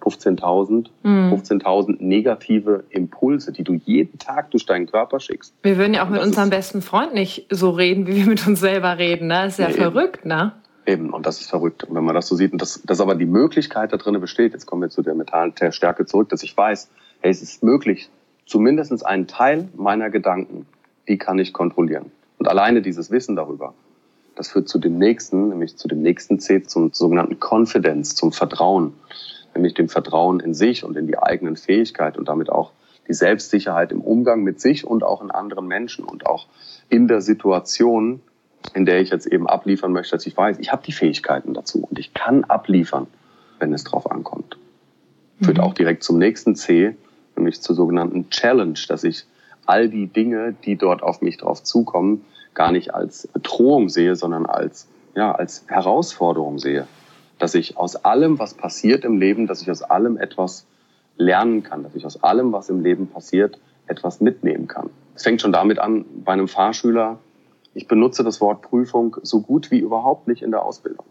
[0.00, 1.32] 15.000, mhm.
[1.32, 5.54] 15.000 negative Impulse, die du jeden Tag durch deinen Körper schickst.
[5.62, 8.60] Wir würden ja auch mit unserem besten Freund nicht so reden, wie wir mit uns
[8.60, 9.28] selber reden.
[9.28, 9.42] Ne?
[9.44, 10.52] Das ist ja nee, verrückt, ne?
[10.86, 11.84] Eben, und das ist verrückt.
[11.84, 14.52] Und wenn man das so sieht, und dass, dass aber die Möglichkeit da drin besteht,
[14.52, 18.08] jetzt kommen wir zu der mentalen Stärke zurück, dass ich weiß, hey, es ist möglich,
[18.46, 20.66] zumindest einen Teil meiner Gedanken,
[21.06, 22.10] die kann ich kontrollieren.
[22.38, 23.74] Und alleine dieses Wissen darüber,
[24.34, 28.94] das führt zu dem nächsten, nämlich zu dem nächsten C, zum sogenannten Confidence, zum Vertrauen
[29.54, 32.72] nämlich dem Vertrauen in sich und in die eigenen Fähigkeit und damit auch
[33.08, 36.46] die Selbstsicherheit im Umgang mit sich und auch in anderen Menschen und auch
[36.88, 38.20] in der Situation,
[38.74, 41.86] in der ich jetzt eben abliefern möchte, dass ich weiß, ich habe die Fähigkeiten dazu
[41.88, 43.06] und ich kann abliefern,
[43.58, 44.58] wenn es drauf ankommt.
[45.38, 45.44] Mhm.
[45.44, 46.94] Führt auch direkt zum nächsten C,
[47.36, 49.24] nämlich zur sogenannten Challenge, dass ich
[49.66, 52.24] all die Dinge, die dort auf mich drauf zukommen,
[52.54, 56.86] gar nicht als Bedrohung sehe, sondern als, ja, als Herausforderung sehe
[57.40, 60.66] dass ich aus allem, was passiert im Leben, dass ich aus allem etwas
[61.16, 64.90] lernen kann, dass ich aus allem, was im Leben passiert, etwas mitnehmen kann.
[65.14, 67.18] Es fängt schon damit an, bei einem Fahrschüler,
[67.74, 71.06] ich benutze das Wort Prüfung so gut wie überhaupt nicht in der Ausbildung.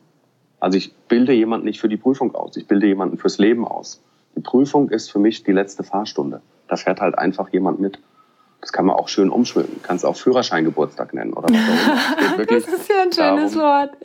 [0.59, 4.01] Also ich bilde jemanden nicht für die Prüfung aus, ich bilde jemanden fürs Leben aus.
[4.35, 6.41] Die Prüfung ist für mich die letzte Fahrstunde.
[6.67, 7.99] Da fährt halt einfach jemand mit.
[8.61, 9.81] Das kann man auch schön umschmücken.
[9.83, 12.45] Kannst auch Führerscheingeburtstag nennen oder was auch immer.
[12.45, 13.97] das ist ja ein schönes darum, Wort.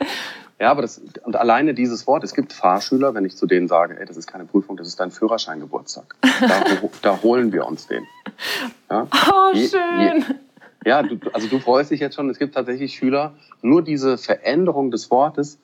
[0.59, 3.99] Ja, aber das, und alleine dieses Wort, es gibt Fahrschüler, wenn ich zu denen sage,
[3.99, 6.15] ey, das ist keine Prüfung, das ist dein Führerscheingeburtstag.
[6.39, 6.63] Da,
[7.01, 8.05] da holen wir uns den.
[8.89, 9.07] Ja?
[9.33, 9.99] Oh, je, schön.
[9.99, 10.35] Je,
[10.85, 14.91] ja, du, also du freust dich jetzt schon, es gibt tatsächlich Schüler, nur diese Veränderung
[14.91, 15.57] des Wortes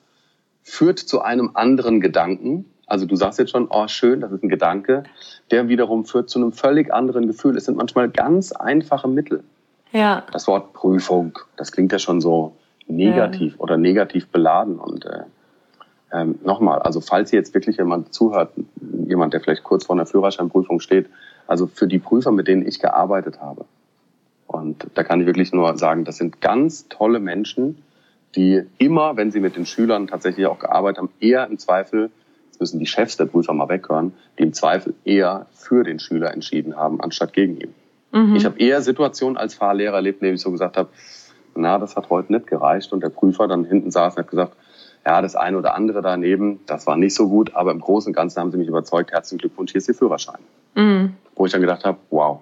[0.62, 2.66] führt zu einem anderen Gedanken.
[2.86, 5.04] Also du sagst jetzt schon, oh schön, das ist ein Gedanke,
[5.50, 7.56] der wiederum führt zu einem völlig anderen Gefühl.
[7.56, 9.42] Es sind manchmal ganz einfache Mittel.
[9.92, 10.24] Ja.
[10.32, 12.56] Das Wort Prüfung, das klingt ja schon so
[12.86, 13.60] negativ ja.
[13.60, 14.78] oder negativ beladen.
[14.78, 15.22] Und äh,
[16.12, 18.52] ähm, nochmal, also falls hier jetzt wirklich jemand zuhört,
[19.06, 21.08] jemand, der vielleicht kurz vor einer Führerscheinprüfung steht,
[21.46, 23.64] also für die Prüfer, mit denen ich gearbeitet habe.
[24.46, 27.82] Und da kann ich wirklich nur sagen, das sind ganz tolle Menschen,
[28.36, 32.10] die immer, wenn sie mit den Schülern tatsächlich auch gearbeitet haben, eher im Zweifel,
[32.46, 36.32] jetzt müssen die Chefs der Prüfer mal weghören, die im Zweifel eher für den Schüler
[36.32, 37.74] entschieden haben, anstatt gegen ihn.
[38.12, 38.36] Mhm.
[38.36, 40.90] Ich habe eher Situationen als Fahrlehrer erlebt, in denen ich so gesagt habe,
[41.54, 42.92] na, das hat heute nicht gereicht.
[42.92, 44.56] Und der Prüfer dann hinten saß und hat gesagt,
[45.04, 48.14] ja, das eine oder andere daneben, das war nicht so gut, aber im Großen und
[48.14, 50.38] Ganzen haben sie mich überzeugt, herzlichen Glückwunsch, hier ist Ihr Führerschein.
[50.74, 51.16] Mhm.
[51.34, 52.40] Wo ich dann gedacht habe, wow,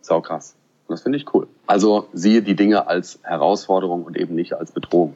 [0.00, 0.54] sau krass.
[0.86, 1.46] Und das finde ich cool.
[1.66, 5.14] Also siehe die Dinge als Herausforderung und eben nicht als Bedrohung.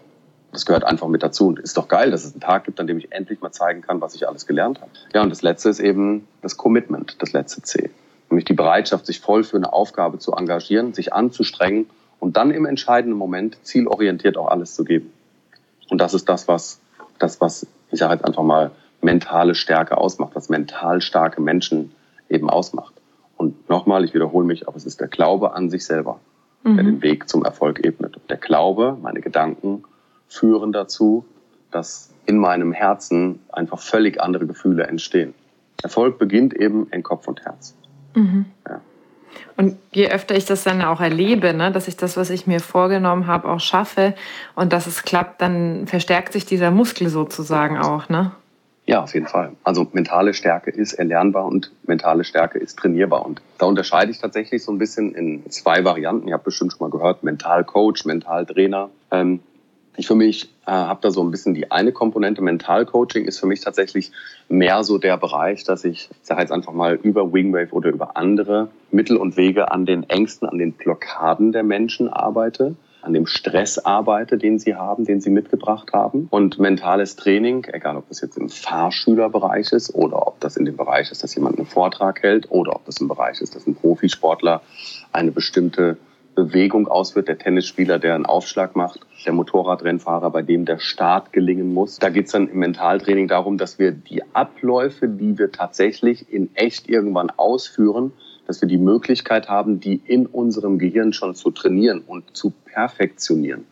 [0.52, 1.48] Das gehört einfach mit dazu.
[1.48, 3.80] Und ist doch geil, dass es einen Tag gibt, an dem ich endlich mal zeigen
[3.80, 4.90] kann, was ich alles gelernt habe.
[5.14, 7.90] Ja, und das letzte ist eben das Commitment, das letzte C.
[8.28, 11.86] Nämlich die Bereitschaft, sich voll für eine Aufgabe zu engagieren, sich anzustrengen
[12.22, 15.12] und dann im entscheidenden Moment zielorientiert auch alles zu geben.
[15.90, 16.80] Und das ist das, was,
[17.18, 18.70] das, was ich sage jetzt einfach mal,
[19.00, 21.90] mentale Stärke ausmacht, was mental starke Menschen
[22.28, 22.94] eben ausmacht.
[23.36, 26.20] Und nochmal, ich wiederhole mich, aber es ist der Glaube an sich selber,
[26.62, 26.76] mhm.
[26.76, 28.16] der den Weg zum Erfolg ebnet.
[28.16, 29.82] Und der Glaube, meine Gedanken
[30.28, 31.24] führen dazu,
[31.72, 35.34] dass in meinem Herzen einfach völlig andere Gefühle entstehen.
[35.82, 37.74] Erfolg beginnt eben in Kopf und Herz.
[38.14, 38.44] Mhm.
[38.68, 38.80] Ja.
[39.56, 42.60] Und je öfter ich das dann auch erlebe, ne, dass ich das, was ich mir
[42.60, 44.14] vorgenommen habe, auch schaffe
[44.54, 48.32] und dass es klappt, dann verstärkt sich dieser Muskel sozusagen auch, ne?
[48.84, 49.52] Ja, auf jeden Fall.
[49.62, 53.24] Also mentale Stärke ist erlernbar und mentale Stärke ist trainierbar.
[53.24, 56.26] Und da unterscheide ich tatsächlich so ein bisschen in zwei Varianten.
[56.26, 58.90] Ihr habt bestimmt schon mal gehört, Mentalcoach, Mentaltrainer.
[59.12, 59.40] Ähm,
[59.96, 62.42] ich für mich äh, habe da so ein bisschen die eine Komponente.
[62.42, 64.10] Mentalcoaching ist für mich tatsächlich
[64.48, 68.16] mehr so der Bereich, dass ich, ich sage jetzt einfach mal, über Wingwave oder über
[68.16, 73.26] andere Mittel und Wege an den Ängsten, an den Blockaden der Menschen arbeite an dem
[73.26, 76.28] Stress arbeite, den sie haben, den sie mitgebracht haben.
[76.30, 80.76] Und mentales Training, egal ob das jetzt im Fahrschülerbereich ist oder ob das in dem
[80.76, 83.74] Bereich ist, dass jemand einen Vortrag hält oder ob das im Bereich ist, dass ein
[83.74, 84.62] Profisportler
[85.12, 85.96] eine bestimmte
[86.34, 91.74] Bewegung ausführt, der Tennisspieler, der einen Aufschlag macht, der Motorradrennfahrer, bei dem der Start gelingen
[91.74, 91.98] muss.
[91.98, 96.54] Da geht es dann im Mentaltraining darum, dass wir die Abläufe, die wir tatsächlich in
[96.54, 98.12] echt irgendwann ausführen,
[98.46, 103.66] dass wir die Möglichkeit haben, die in unserem Gehirn schon zu trainieren und zu perfektionieren.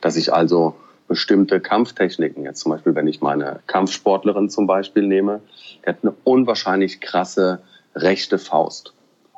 [0.00, 0.74] Dass ich also
[1.08, 5.40] bestimmte Kampftechniken, jetzt zum Beispiel, wenn ich meine Kampfsportlerin zum Beispiel nehme,
[5.84, 7.62] die hat eine unwahrscheinlich krasse
[7.94, 8.94] rechte Faust.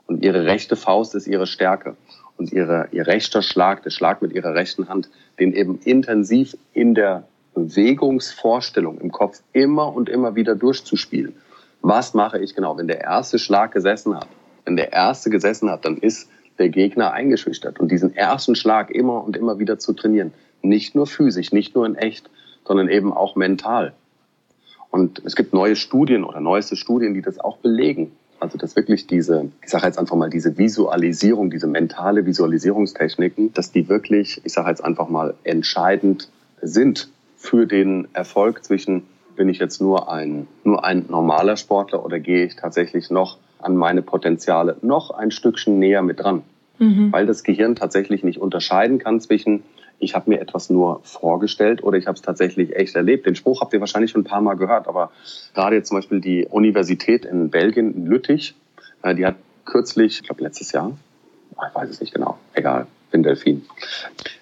[0.06, 1.96] Und ihre rechte Faust ist ihre Stärke
[2.36, 5.08] und ihre, ihr rechter Schlag, der Schlag mit ihrer rechten Hand,
[5.38, 7.24] den eben intensiv in der
[7.54, 11.34] Bewegungsvorstellung im Kopf immer und immer wieder durchzuspielen.
[11.82, 14.26] Was mache ich genau, wenn der erste Schlag gesessen hat?
[14.64, 16.28] Wenn der erste gesessen hat, dann ist
[16.58, 17.78] der Gegner eingeschüchtert.
[17.78, 20.32] Und diesen ersten Schlag immer und immer wieder zu trainieren.
[20.62, 22.30] Nicht nur physisch, nicht nur in echt,
[22.66, 23.92] sondern eben auch mental.
[24.90, 28.12] Und es gibt neue Studien oder neueste Studien, die das auch belegen.
[28.44, 33.72] Also dass wirklich diese, ich sage jetzt einfach mal, diese Visualisierung, diese mentale Visualisierungstechniken, dass
[33.72, 36.28] die wirklich, ich sage jetzt einfach mal, entscheidend
[36.60, 42.20] sind für den Erfolg zwischen, bin ich jetzt nur ein, nur ein normaler Sportler oder
[42.20, 46.42] gehe ich tatsächlich noch an meine Potenziale noch ein Stückchen näher mit dran.
[46.78, 47.12] Mhm.
[47.12, 49.62] Weil das Gehirn tatsächlich nicht unterscheiden kann zwischen,
[50.04, 53.26] ich habe mir etwas nur vorgestellt oder ich habe es tatsächlich echt erlebt.
[53.26, 55.10] Den Spruch habt ihr wahrscheinlich schon ein paar Mal gehört, aber
[55.54, 58.54] gerade jetzt zum Beispiel die Universität in Belgien, in Lüttich,
[59.02, 60.92] äh, die hat kürzlich, ich glaube letztes Jahr,
[61.56, 63.64] ah, ich weiß es nicht genau, egal, bin Delfin,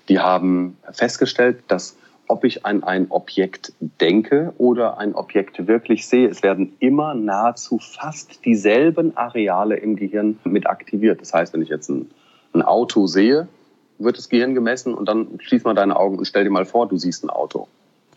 [0.09, 1.97] die haben festgestellt, dass
[2.29, 6.29] ob ich an ein Objekt denke oder ein Objekt wirklich sehe.
[6.29, 11.21] Es werden immer nahezu fast dieselben Areale im Gehirn mit aktiviert.
[11.21, 12.11] Das heißt, wenn ich jetzt ein,
[12.55, 13.49] ein Auto sehe,
[14.05, 16.89] wird das Gehirn gemessen und dann schließ mal deine Augen und stell dir mal vor,
[16.89, 17.69] du siehst ein Auto.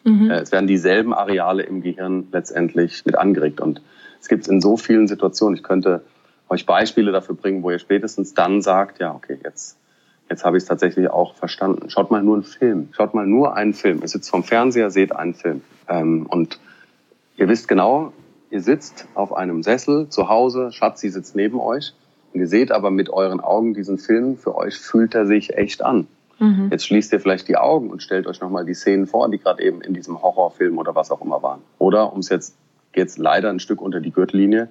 [0.04, 0.30] Mhm.
[0.30, 3.60] Äh, es werden dieselben Areale im Gehirn letztendlich mit angeregt.
[3.60, 3.82] Und
[4.22, 5.58] es gibt es in so vielen Situationen.
[5.58, 6.02] Ich könnte
[6.48, 9.78] euch Beispiele dafür bringen, wo ihr spätestens dann sagt, ja, okay, jetzt,
[10.30, 11.90] jetzt habe ich es tatsächlich auch verstanden.
[11.90, 12.90] Schaut mal nur einen Film.
[12.92, 14.02] Schaut mal nur einen Film.
[14.02, 15.62] Ihr sitzt vom Fernseher, seht einen Film.
[15.90, 16.60] Ähm, und
[17.38, 18.14] ihr wisst genau,
[18.52, 21.94] ihr sitzt auf einem Sessel zu Hause, Schatzi sitzt neben euch.
[22.36, 25.82] Und ihr seht aber mit euren Augen diesen Film, für euch fühlt er sich echt
[25.82, 26.06] an.
[26.38, 26.68] Mhm.
[26.70, 29.64] Jetzt schließt ihr vielleicht die Augen und stellt euch nochmal die Szenen vor, die gerade
[29.64, 31.62] eben in diesem Horrorfilm oder was auch immer waren.
[31.80, 32.58] Oder, um es jetzt,
[32.94, 34.68] jetzt leider ein Stück unter die Gürtellinie,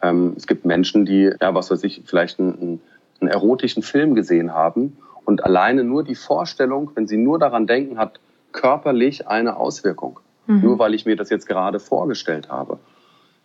[0.00, 2.80] ähm, es gibt Menschen, die, ja, was weiß ich, vielleicht einen,
[3.20, 7.98] einen erotischen Film gesehen haben und alleine nur die Vorstellung, wenn sie nur daran denken,
[7.98, 8.20] hat
[8.52, 10.20] körperlich eine Auswirkung.
[10.46, 10.60] Mhm.
[10.60, 12.78] Nur weil ich mir das jetzt gerade vorgestellt habe.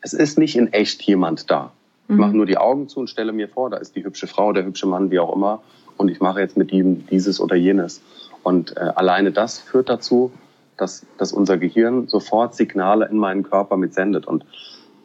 [0.02, 1.72] Es ist nicht in echt jemand da.
[2.14, 2.38] Ich mache mhm.
[2.38, 4.88] nur die Augen zu und stelle mir vor, da ist die hübsche Frau, der hübsche
[4.88, 5.61] Mann, wie auch immer.
[5.97, 8.01] Und ich mache jetzt mit ihm dieses oder jenes.
[8.43, 10.32] Und äh, alleine das führt dazu,
[10.78, 14.28] dass, dass unser Gehirn sofort Signale in meinen Körper mitsendet.
[14.28, 14.45] Und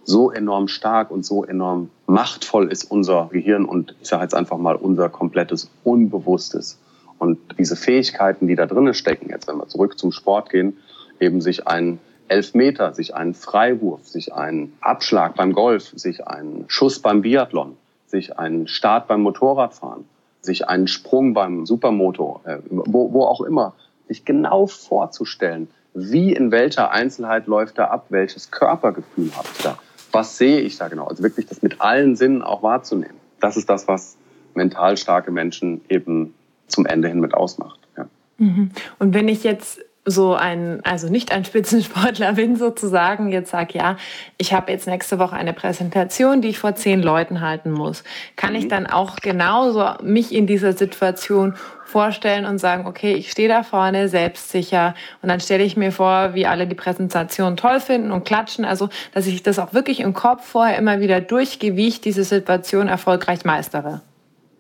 [0.04, 4.56] so enorm stark und so enorm machtvoll ist unser Gehirn und ich sage jetzt einfach
[4.56, 6.78] mal unser komplettes Unbewusstes.
[7.18, 10.78] Und diese Fähigkeiten, die da drinnen stecken, jetzt wenn wir zurück zum Sport gehen,
[11.20, 17.01] eben sich einen Elfmeter, sich einen Freiwurf, sich einen Abschlag beim Golf, sich einen Schuss
[17.01, 17.76] beim Biathlon,
[18.07, 20.05] sich einen Start beim Motorradfahren,
[20.41, 23.74] sich einen Sprung beim Supermoto, äh, wo, wo auch immer,
[24.07, 29.79] sich genau vorzustellen, wie in welcher Einzelheit läuft da ab, welches Körpergefühl habe ich da
[30.12, 31.07] was sehe ich da genau?
[31.07, 33.16] Also wirklich das mit allen Sinnen auch wahrzunehmen.
[33.41, 34.16] Das ist das, was
[34.55, 36.35] mental starke Menschen eben
[36.66, 37.79] zum Ende hin mit ausmacht.
[37.97, 38.09] Ja.
[38.39, 38.70] Mhm.
[38.99, 43.96] Und wenn ich jetzt so ein, also nicht ein Spitzensportler bin sozusagen, jetzt sage, ja,
[44.36, 48.04] ich habe jetzt nächste Woche eine Präsentation, die ich vor zehn Leuten halten muss,
[48.36, 48.56] kann mhm.
[48.56, 51.54] ich dann auch genauso mich in dieser Situation
[51.84, 56.34] vorstellen und sagen, okay, ich stehe da vorne selbstsicher und dann stelle ich mir vor,
[56.34, 58.64] wie alle die Präsentation toll finden und klatschen.
[58.64, 62.24] Also, dass ich das auch wirklich im Kopf vorher immer wieder durchgehe, wie ich diese
[62.24, 64.02] Situation erfolgreich meistere.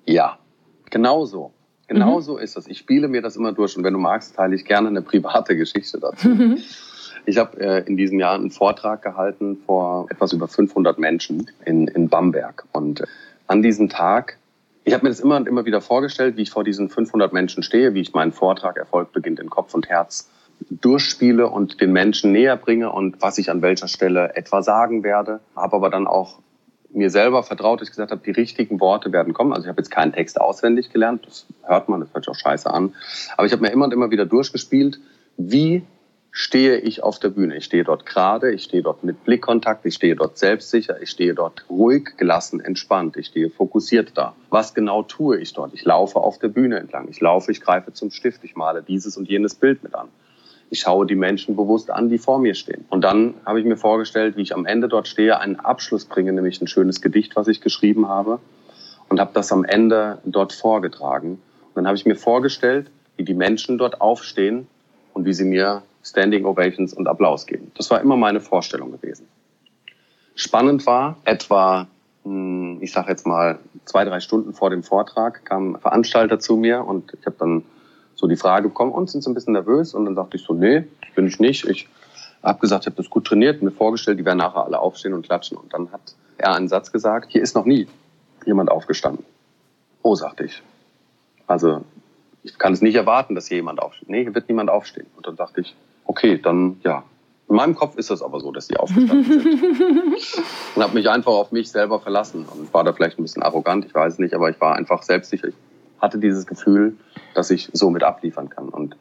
[0.06, 0.38] Ja,
[0.90, 1.52] genau so.
[1.88, 2.22] Genau mhm.
[2.22, 2.66] so ist das.
[2.66, 5.56] Ich spiele mir das immer durch und wenn du magst, teile ich gerne eine private
[5.56, 6.28] Geschichte dazu.
[6.28, 6.58] Mhm.
[7.26, 11.88] Ich habe äh, in diesem Jahr einen Vortrag gehalten vor etwas über 500 Menschen in,
[11.88, 13.06] in Bamberg und äh,
[13.46, 14.38] an diesem Tag
[14.84, 17.62] ich habe mir das immer und immer wieder vorgestellt, wie ich vor diesen 500 Menschen
[17.62, 20.30] stehe, wie ich meinen Vortrag Erfolg beginnt in Kopf und Herz
[20.70, 25.40] durchspiele und den Menschen näher bringe und was ich an welcher Stelle etwa sagen werde.
[25.54, 26.38] Habe aber dann auch
[26.90, 29.52] mir selber vertraut, ich gesagt habe, die richtigen Worte werden kommen.
[29.52, 32.38] Also ich habe jetzt keinen Text auswendig gelernt, das hört man, das hört sich auch
[32.38, 32.94] scheiße an.
[33.36, 34.98] Aber ich habe mir immer und immer wieder durchgespielt,
[35.36, 35.84] wie
[36.30, 37.56] stehe ich auf der Bühne.
[37.56, 41.34] Ich stehe dort gerade, ich stehe dort mit Blickkontakt, ich stehe dort selbstsicher, ich stehe
[41.34, 44.34] dort ruhig, gelassen, entspannt, ich stehe fokussiert da.
[44.50, 45.74] Was genau tue ich dort?
[45.74, 49.16] Ich laufe auf der Bühne entlang, ich laufe, ich greife zum Stift, ich male dieses
[49.16, 50.08] und jenes Bild mit an.
[50.70, 52.84] Ich schaue die Menschen bewusst an, die vor mir stehen.
[52.90, 56.32] Und dann habe ich mir vorgestellt, wie ich am Ende dort stehe, einen Abschluss bringe,
[56.32, 58.38] nämlich ein schönes Gedicht, was ich geschrieben habe.
[59.08, 61.40] Und habe das am Ende dort vorgetragen.
[61.68, 64.66] Und dann habe ich mir vorgestellt, wie die Menschen dort aufstehen
[65.14, 67.72] und wie sie mir Standing Ovations und Applaus geben.
[67.76, 69.26] Das war immer meine Vorstellung gewesen.
[70.34, 71.88] Spannend war, etwa,
[72.24, 76.56] hm, ich sage jetzt mal, zwei, drei Stunden vor dem Vortrag kam ein Veranstalter zu
[76.56, 77.64] mir und ich habe dann
[78.18, 79.94] so die Frage bekommen, und sind Sie ein bisschen nervös?
[79.94, 81.64] Und dann sagte ich so, nee, bin ich nicht.
[81.66, 81.88] Ich
[82.42, 85.24] habe gesagt, ich habe das gut trainiert, mir vorgestellt, die werden nachher alle aufstehen und
[85.24, 85.56] klatschen.
[85.56, 86.00] Und dann hat
[86.36, 87.86] er einen Satz gesagt, hier ist noch nie
[88.44, 89.24] jemand aufgestanden.
[90.02, 90.62] Oh, sagte ich.
[91.46, 91.82] Also
[92.42, 94.08] ich kann es nicht erwarten, dass hier jemand aufsteht.
[94.08, 95.06] Nee, hier wird niemand aufstehen.
[95.16, 97.04] Und dann dachte ich, okay, dann ja.
[97.48, 99.80] In meinem Kopf ist es aber so, dass die aufgestanden sind.
[100.74, 103.86] und habe mich einfach auf mich selber verlassen und war da vielleicht ein bisschen arrogant,
[103.86, 105.48] ich weiß nicht, aber ich war einfach selbstsicher.
[105.48, 105.54] Ich
[106.00, 106.96] hatte dieses Gefühl,
[107.34, 108.68] dass ich somit abliefern kann.
[108.68, 108.96] Und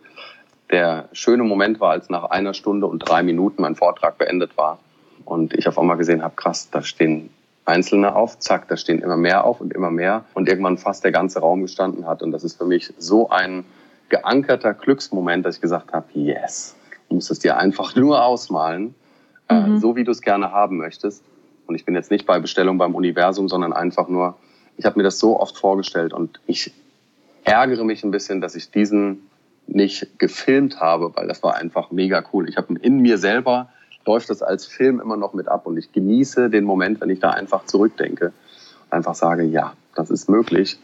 [0.72, 4.80] der schöne Moment war, als nach einer Stunde und drei Minuten mein Vortrag beendet war
[5.26, 7.30] und ich auf einmal gesehen habe, krass, da stehen
[7.66, 11.12] Einzelne auf, zack, da stehen immer mehr auf und immer mehr und irgendwann fast der
[11.12, 12.24] ganze Raum gestanden hat.
[12.24, 13.66] Und das ist für mich so ein
[14.10, 16.78] geankerter Glücksmoment, dass ich gesagt habe, yes,
[17.10, 18.96] Du musst es dir einfach nur ausmalen,
[19.50, 19.76] äh, mhm.
[19.76, 21.24] äh, so wie du es gerne haben möchtest.
[21.66, 24.38] Und ich bin jetzt nicht bei Bestellung beim Universum, sondern einfach nur,
[24.78, 26.72] ich habe mir das so oft vorgestellt und ich
[27.48, 29.30] ärgere mich ein bisschen, dass ich diesen
[29.68, 32.48] nicht gefilmt habe, weil das war einfach mega cool.
[32.48, 33.70] Ich habe in mir selber
[34.06, 37.20] läuft das als Film immer noch mit ab und ich genieße den Moment, wenn ich
[37.20, 38.32] da einfach zurückdenke,
[38.90, 40.78] einfach sage, ja, das ist möglich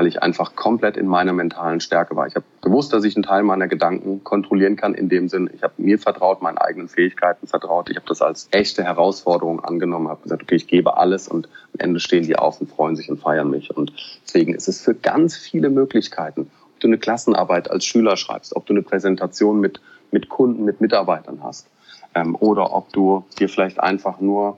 [0.00, 2.26] weil ich einfach komplett in meiner mentalen Stärke war.
[2.26, 5.50] Ich habe gewusst, dass ich einen Teil meiner Gedanken kontrollieren kann in dem Sinn.
[5.54, 7.90] Ich habe mir vertraut, meinen eigenen Fähigkeiten vertraut.
[7.90, 11.80] Ich habe das als echte Herausforderung angenommen, habe gesagt, okay, ich gebe alles und am
[11.80, 13.76] Ende stehen die auf und freuen sich und feiern mich.
[13.76, 13.92] Und
[14.24, 16.50] deswegen ist es für ganz viele Möglichkeiten.
[16.78, 19.82] du eine Klassenarbeit als Schüler schreibst, ob du eine Präsentation mit,
[20.12, 21.66] mit Kunden, mit Mitarbeitern hast
[22.14, 24.56] ähm, oder ob du dir vielleicht einfach nur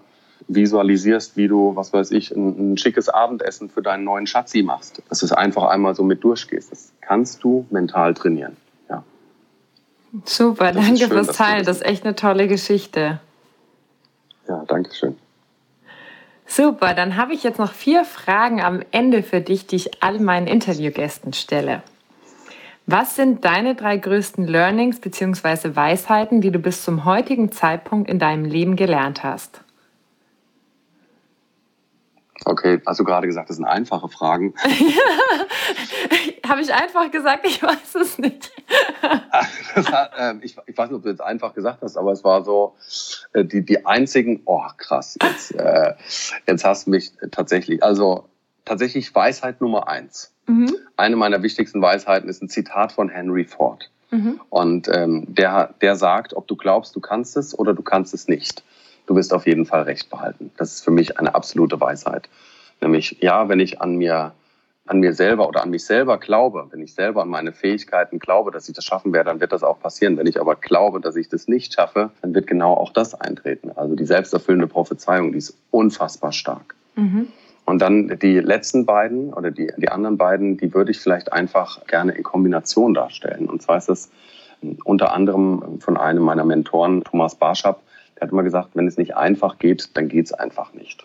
[0.48, 5.02] visualisierst, wie du, was weiß ich, ein, ein, schickes Abendessen für deinen neuen Schatzi machst.
[5.08, 6.72] Dass du es einfach einmal so mit durchgehst.
[6.72, 8.56] Das kannst du mental trainieren.
[8.88, 9.02] Ja.
[10.24, 11.64] Super, das danke schön, fürs Teilen.
[11.64, 13.20] Das ist echt eine tolle Geschichte.
[14.48, 15.16] Ja, danke schön.
[16.46, 20.20] Super, dann habe ich jetzt noch vier Fragen am Ende für dich, die ich all
[20.20, 21.82] meinen Interviewgästen stelle.
[22.86, 25.76] Was sind deine drei größten Learnings bzw.
[25.76, 29.62] Weisheiten, die du bis zum heutigen Zeitpunkt in deinem Leben gelernt hast?
[32.44, 34.54] Okay, hast du gerade gesagt, das sind einfache Fragen.
[36.46, 37.46] Habe ich einfach gesagt?
[37.46, 38.50] Ich weiß es nicht.
[39.02, 42.42] hat, äh, ich, ich, weiß nicht, ob du jetzt einfach gesagt hast, aber es war
[42.44, 42.74] so,
[43.32, 45.94] äh, die, die einzigen, oh krass, jetzt, äh,
[46.46, 48.28] jetzt hast du mich tatsächlich, also
[48.64, 50.32] tatsächlich Weisheit Nummer eins.
[50.46, 50.74] Mhm.
[50.96, 53.90] Eine meiner wichtigsten Weisheiten ist ein Zitat von Henry Ford.
[54.10, 54.40] Mhm.
[54.50, 58.28] Und ähm, der, der sagt, ob du glaubst, du kannst es oder du kannst es
[58.28, 58.62] nicht
[59.06, 60.50] du wirst auf jeden Fall recht behalten.
[60.56, 62.28] Das ist für mich eine absolute Weisheit.
[62.80, 64.32] Nämlich, ja, wenn ich an mir,
[64.86, 68.50] an mir selber oder an mich selber glaube, wenn ich selber an meine Fähigkeiten glaube,
[68.50, 70.16] dass ich das schaffen werde, dann wird das auch passieren.
[70.16, 73.70] Wenn ich aber glaube, dass ich das nicht schaffe, dann wird genau auch das eintreten.
[73.76, 76.74] Also die selbsterfüllende Prophezeiung, die ist unfassbar stark.
[76.96, 77.28] Mhm.
[77.64, 81.86] Und dann die letzten beiden oder die, die anderen beiden, die würde ich vielleicht einfach
[81.86, 83.48] gerne in Kombination darstellen.
[83.48, 84.10] Und zwar ist es
[84.84, 87.80] unter anderem von einem meiner Mentoren, Thomas Barschap,
[88.22, 91.04] er hat immer gesagt, wenn es nicht einfach geht, dann geht es einfach nicht.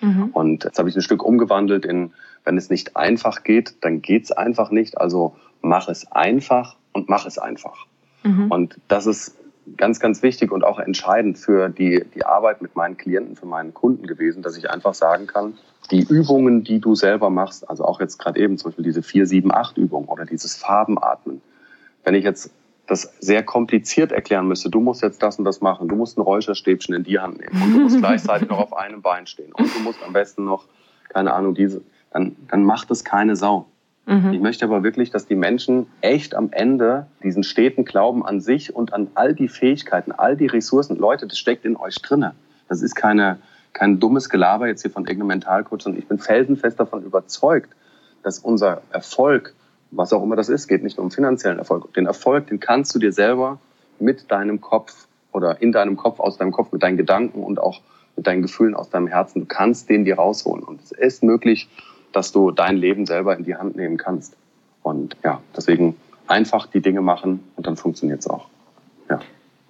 [0.00, 0.30] Mhm.
[0.32, 4.24] Und jetzt habe ich ein Stück umgewandelt in, wenn es nicht einfach geht, dann geht
[4.24, 4.96] es einfach nicht.
[4.96, 7.84] Also mach es einfach und mach es einfach.
[8.22, 8.50] Mhm.
[8.50, 9.36] Und das ist
[9.76, 13.74] ganz, ganz wichtig und auch entscheidend für die, die Arbeit mit meinen Klienten, für meinen
[13.74, 15.58] Kunden gewesen, dass ich einfach sagen kann,
[15.90, 19.26] die Übungen, die du selber machst, also auch jetzt gerade eben zum Beispiel diese 4,
[19.26, 21.42] 7, 8 Übung oder dieses Farbenatmen.
[22.04, 22.50] Wenn ich jetzt
[22.86, 24.70] das sehr kompliziert erklären müsste.
[24.70, 25.88] Du musst jetzt das und das machen.
[25.88, 29.00] Du musst ein Räucherstäbchen in die Hand nehmen und du musst gleichzeitig noch auf einem
[29.00, 30.66] Bein stehen und du musst am besten noch,
[31.08, 31.82] keine Ahnung, diese,
[32.12, 33.66] dann, dann macht es keine Sau.
[34.06, 34.32] Mhm.
[34.34, 38.74] Ich möchte aber wirklich, dass die Menschen echt am Ende diesen steten Glauben an sich
[38.74, 42.34] und an all die Fähigkeiten, all die Ressourcen, Leute, das steckt in euch drinne.
[42.68, 43.38] Das ist keine,
[43.72, 47.70] kein dummes Gelaber jetzt hier von irgendeinem Mentalcoach, sondern ich bin felsenfest davon überzeugt,
[48.22, 49.54] dass unser Erfolg
[49.96, 51.92] was auch immer das ist, geht nicht nur um finanziellen Erfolg.
[51.94, 53.58] Den Erfolg, den kannst du dir selber
[53.98, 57.80] mit deinem Kopf oder in deinem Kopf, aus deinem Kopf, mit deinen Gedanken und auch
[58.16, 60.62] mit deinen Gefühlen aus deinem Herzen, du kannst den dir rausholen.
[60.62, 61.68] Und es ist möglich,
[62.12, 64.36] dass du dein Leben selber in die Hand nehmen kannst.
[64.82, 65.96] Und ja, deswegen
[66.28, 68.46] einfach die Dinge machen und dann funktioniert es auch.
[69.10, 69.20] Ja.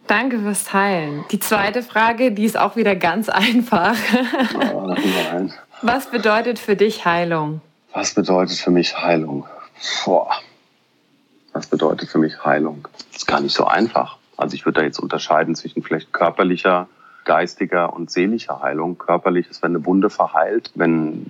[0.07, 1.25] Danke fürs Teilen.
[1.31, 3.97] Die zweite Frage, die ist auch wieder ganz einfach.
[4.75, 4.95] Oh,
[5.83, 7.63] Was bedeutet für dich Heilung?
[7.93, 9.47] Was bedeutet für mich Heilung?
[10.05, 10.31] Boah.
[11.53, 12.89] Was bedeutet für mich Heilung?
[13.11, 14.19] Das ist gar nicht so einfach.
[14.37, 16.89] Also ich würde da jetzt unterscheiden zwischen vielleicht körperlicher,
[17.25, 18.99] geistiger und seelischer Heilung.
[18.99, 21.27] Körperlich ist, wenn eine Wunde verheilt, wenn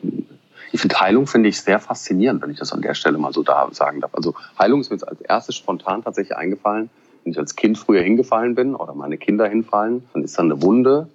[0.73, 3.45] ich finde Heilung finde ich sehr faszinierend, wenn ich das an der Stelle mal so
[3.45, 4.13] da sagen darf.
[4.13, 6.91] Also Heilung ist mir jetzt als erstes spontan tatsächlich eingefallen,
[7.23, 10.63] wenn ich als Kind früher hingefallen bin oder meine Kinder hinfallen, dann ist dann eine
[10.63, 11.09] Wunde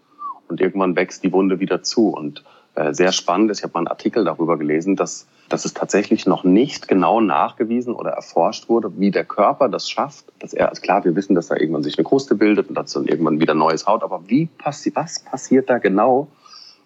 [0.47, 2.07] und irgendwann wächst die Wunde wieder zu.
[2.07, 2.43] Und
[2.91, 6.43] sehr spannend ist, ich habe mal einen Artikel darüber gelesen, dass dass es tatsächlich noch
[6.43, 10.25] nicht genau nachgewiesen oder erforscht wurde, wie der Körper das schafft.
[10.39, 12.93] Dass er, also klar, wir wissen, dass da irgendwann sich eine Kruste bildet und dass
[12.93, 16.27] dann irgendwann wieder neues Haut, aber wie passi was passiert da genau?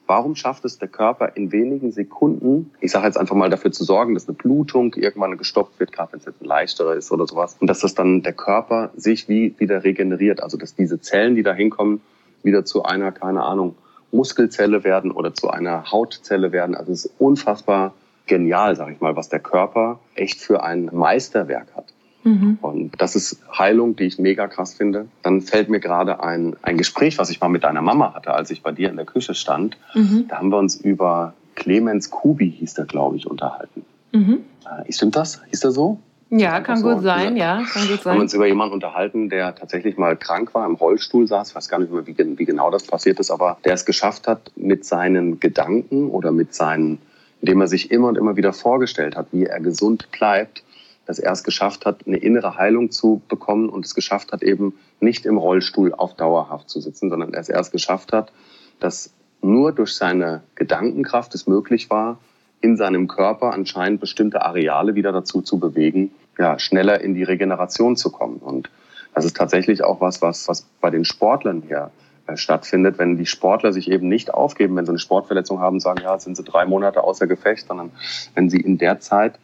[0.06, 3.86] Warum schafft es der Körper in wenigen Sekunden, ich sage jetzt einfach mal dafür zu
[3.86, 7.26] sorgen, dass eine Blutung irgendwann gestoppt wird, gerade wenn es jetzt ein leichterer ist oder
[7.26, 11.36] sowas, und dass das dann der Körper sich wie wieder regeneriert, also dass diese Zellen,
[11.36, 12.02] die da hinkommen,
[12.44, 13.76] wieder zu einer, keine Ahnung,
[14.14, 16.76] Muskelzelle werden oder zu einer Hautzelle werden.
[16.76, 17.94] Also es ist unfassbar
[18.26, 21.86] genial, sag ich mal, was der Körper echt für ein Meisterwerk hat.
[22.24, 22.58] Mhm.
[22.62, 25.08] Und das ist Heilung, die ich mega krass finde.
[25.24, 28.50] Dann fällt mir gerade ein, ein Gespräch, was ich mal mit deiner Mama hatte, als
[28.50, 29.78] ich bei dir in der Küche stand.
[29.94, 30.26] Mhm.
[30.30, 33.86] Da haben wir uns über Clemens Kubi, hieß der, glaube ich, unterhalten.
[34.14, 34.44] Mhm.
[34.66, 35.42] Äh, stimmt das?
[35.50, 36.00] Hieß der so?
[36.36, 38.06] Ja, kann so gut sein, ja, kann gut sein.
[38.06, 41.50] Wir haben uns über jemanden unterhalten, der tatsächlich mal krank war, im Rollstuhl saß.
[41.50, 44.28] Ich weiß gar nicht mehr, wie, wie genau das passiert ist, aber der es geschafft
[44.28, 47.00] hat, mit seinen Gedanken oder mit seinen
[47.44, 50.64] indem er sich immer und immer wieder vorgestellt hat, wie er gesund bleibt,
[51.06, 54.80] dass er es geschafft hat, eine innere Heilung zu bekommen und es geschafft hat, eben
[55.02, 58.32] nicht im Rollstuhl auf dauerhaft zu sitzen, sondern er es erst geschafft hat,
[58.80, 62.18] dass nur durch seine Gedankenkraft es möglich war,
[62.62, 67.96] in seinem Körper anscheinend bestimmte Areale wieder dazu zu bewegen, ja, schneller in die Regeneration
[67.96, 68.38] zu kommen.
[68.38, 68.70] Und
[69.14, 71.92] das ist tatsächlich auch was, was, was bei den Sportlern hier
[72.26, 76.02] äh, stattfindet, wenn die Sportler sich eben nicht aufgeben, wenn sie eine Sportverletzung haben, sagen,
[76.04, 77.92] ja, sind sie drei Monate außer Gefecht, sondern
[78.34, 79.40] wenn sie in der Zeit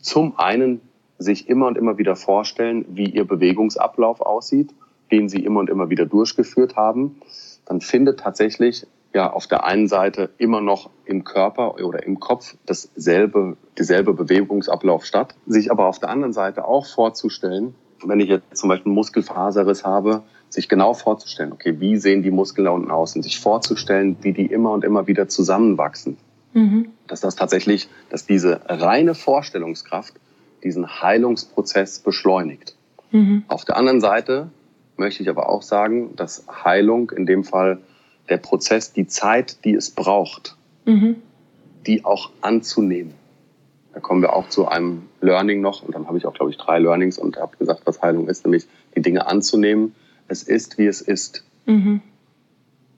[0.00, 0.80] zum einen
[1.18, 4.72] sich immer und immer wieder vorstellen, wie ihr Bewegungsablauf aussieht,
[5.10, 7.20] den sie immer und immer wieder durchgeführt haben,
[7.66, 12.56] dann findet tatsächlich ja auf der einen Seite immer noch im Körper oder im Kopf
[12.66, 18.56] dasselbe, dieselbe Bewegungsablauf statt, sich aber auf der anderen Seite auch vorzustellen, wenn ich jetzt
[18.56, 22.90] zum Beispiel einen Muskelfaserriss habe, sich genau vorzustellen, okay, wie sehen die Muskeln da unten
[22.90, 26.16] aus und sich vorzustellen, wie die immer und immer wieder zusammenwachsen.
[26.54, 26.90] Mhm.
[27.06, 30.14] Dass das tatsächlich, dass diese reine Vorstellungskraft
[30.62, 32.76] diesen Heilungsprozess beschleunigt.
[33.10, 33.44] Mhm.
[33.48, 34.50] Auf der anderen Seite
[34.96, 37.78] möchte ich aber auch sagen, dass Heilung in dem Fall
[38.28, 41.16] der Prozess, die Zeit, die es braucht, mhm.
[41.86, 43.14] die auch anzunehmen.
[43.92, 46.56] Da kommen wir auch zu einem Learning noch und dann habe ich auch, glaube ich,
[46.56, 49.94] drei Learnings und habe gesagt, was Heilung ist, nämlich die Dinge anzunehmen.
[50.28, 51.44] Es ist, wie es ist.
[51.66, 52.00] Mhm.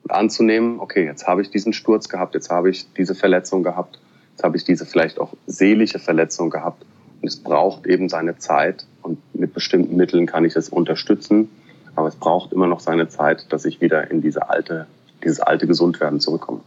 [0.03, 3.99] Und anzunehmen, okay, jetzt habe ich diesen Sturz gehabt, jetzt habe ich diese Verletzung gehabt,
[4.33, 6.85] jetzt habe ich diese vielleicht auch seelische Verletzung gehabt
[7.21, 11.51] und es braucht eben seine Zeit und mit bestimmten Mitteln kann ich es unterstützen,
[11.95, 14.87] aber es braucht immer noch seine Zeit, dass ich wieder in diese alte,
[15.25, 16.61] dieses alte Gesundwerden zurückkomme.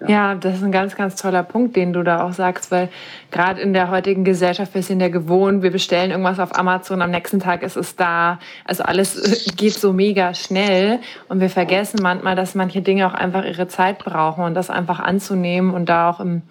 [0.00, 0.08] Ja.
[0.08, 0.34] ja.
[0.34, 2.88] das ist ein ganz, ganz toller Punkt, den du da auch sagst, weil
[3.30, 7.10] gerade in der heutigen Gesellschaft, wir sind ja gewohnt, wir bestellen irgendwas auf Amazon, am
[7.10, 8.38] nächsten Tag ist es da.
[8.64, 13.44] Also alles geht so mega schnell und wir vergessen manchmal, dass manche Dinge auch einfach
[13.44, 16.42] ihre Zeit brauchen und das einfach anzunehmen und da auch im,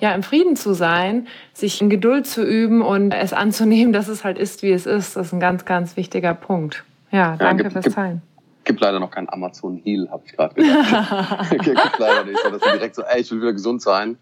[0.00, 4.24] ja, im Frieden zu sein, sich in Geduld zu üben und es anzunehmen, dass es
[4.24, 5.16] halt ist, wie es ist.
[5.16, 6.84] Das ist ein ganz, ganz wichtiger Punkt.
[7.10, 8.22] Ja, danke ja, fürs Teilen
[8.64, 11.50] gibt leider noch keinen Amazon Heal, habe ich gerade gedacht.
[11.50, 14.16] gibt leider nicht, so dass du direkt so, ey, ich will wieder gesund sein.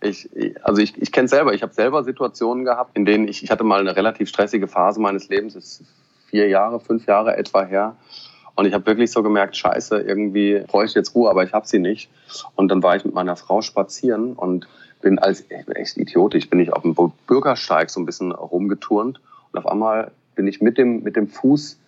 [0.00, 0.28] Ich,
[0.62, 3.64] also ich, ich kenne selber, ich habe selber Situationen gehabt, in denen ich, ich hatte
[3.64, 5.84] mal eine relativ stressige Phase meines Lebens, das ist
[6.28, 7.96] vier Jahre, fünf Jahre etwa her.
[8.56, 11.66] Und ich habe wirklich so gemerkt, scheiße, irgendwie bräuchte ich jetzt Ruhe, aber ich habe
[11.66, 12.08] sie nicht.
[12.54, 14.68] Und dann war ich mit meiner Frau spazieren und
[15.00, 16.94] bin als ich bin echt idiotisch, bin ich auf dem
[17.26, 19.20] Bürgersteig so ein bisschen rumgeturnt
[19.52, 21.78] und auf einmal bin ich mit dem, mit dem Fuß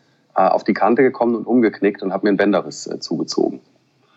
[0.45, 3.61] auf die Kante gekommen und umgeknickt und habe mir einen Bänderriss äh, zugezogen.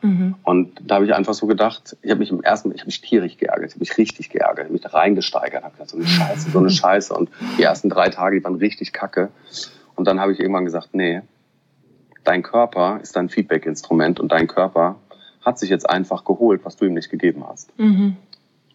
[0.01, 0.35] Mhm.
[0.43, 3.01] Und da habe ich einfach so gedacht, ich habe mich im ersten, ich habe mich
[3.01, 5.97] tierisch geärgert, ich habe mich richtig geärgert, ich habe mich da reingesteigert, habe gesagt, so
[5.97, 7.13] eine Scheiße, so eine Scheiße.
[7.13, 9.29] Und die ersten drei Tage, die waren richtig kacke.
[9.95, 11.21] Und dann habe ich irgendwann gesagt, nee,
[12.23, 14.95] dein Körper ist dein Feedback-Instrument und dein Körper
[15.41, 17.77] hat sich jetzt einfach geholt, was du ihm nicht gegeben hast.
[17.77, 18.15] Mhm.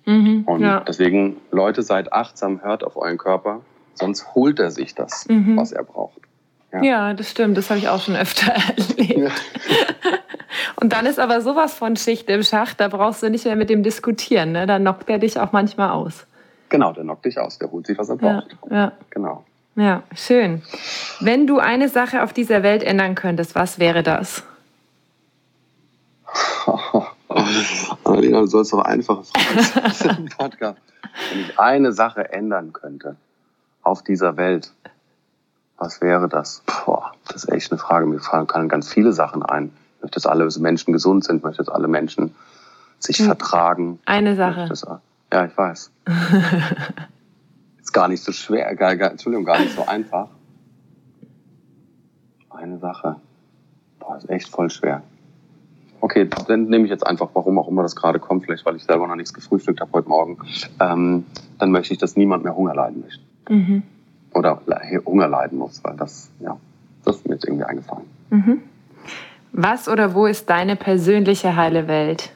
[0.07, 0.81] Mhm, und ja.
[0.81, 3.63] deswegen, Leute, seid achtsam, hört auf euren Körper,
[3.95, 5.57] sonst holt er sich das, mhm.
[5.57, 6.21] was er braucht.
[6.75, 6.83] Ja.
[6.83, 7.57] ja, das stimmt.
[7.57, 9.19] Das habe ich auch schon öfter erlebt.
[9.19, 9.31] Ja.
[10.77, 13.71] Und dann ist aber sowas von Schicht im Schacht, da brauchst du nicht mehr mit
[13.71, 14.53] dem diskutieren.
[14.53, 14.67] Ne?
[14.67, 16.27] Da knockt er dich auch manchmal aus.
[16.69, 17.59] Genau, der knockt dich aus.
[17.59, 18.57] Der holt sich, was er braucht.
[18.71, 18.93] Ja, ja.
[19.11, 19.45] Genau.
[19.77, 20.63] Ja, schön.
[21.21, 24.45] Wenn du eine Sache auf dieser Welt ändern könnnest, was wäre das?
[28.05, 30.79] Annalena, du sollst doch einfache Fragen Podcast.
[31.31, 33.17] Wenn ich eine Sache ändern könnte
[33.83, 34.73] auf dieser Welt,
[35.79, 36.63] was wäre das?
[36.67, 38.07] Boah, das ist echt eine Frage.
[38.07, 39.73] Mir fallen ganz viele Sachen ein.
[39.97, 42.35] Ich möchte, dass alle Menschen gesund sind, ich möchte, dass alle Menschen
[42.99, 43.27] sich hm.
[43.27, 43.99] vertragen.
[44.05, 44.67] Eine Sache.
[44.69, 44.87] Das,
[45.33, 45.91] ja, ich weiß.
[47.81, 50.29] ist gar nicht so schwer, gar, gar, Entschuldigung, gar nicht so einfach.
[52.51, 53.17] Eine Sache.
[53.99, 55.03] Boah, ist echt voll schwer.
[56.01, 58.85] Okay, dann nehme ich jetzt einfach, warum auch immer das gerade kommt, vielleicht weil ich
[58.85, 60.39] selber noch nichts gefrühstückt habe heute Morgen,
[60.79, 61.25] ähm,
[61.59, 63.23] dann möchte ich, dass niemand mehr Hunger leiden möchte.
[63.49, 63.83] Mhm
[64.35, 64.61] oder
[65.07, 66.57] Hunger leiden muss, weil das, ja,
[67.05, 68.05] das ist mir jetzt irgendwie eingefallen.
[68.31, 68.63] Mhm.
[69.53, 72.33] Was oder wo ist deine persönliche heile Welt?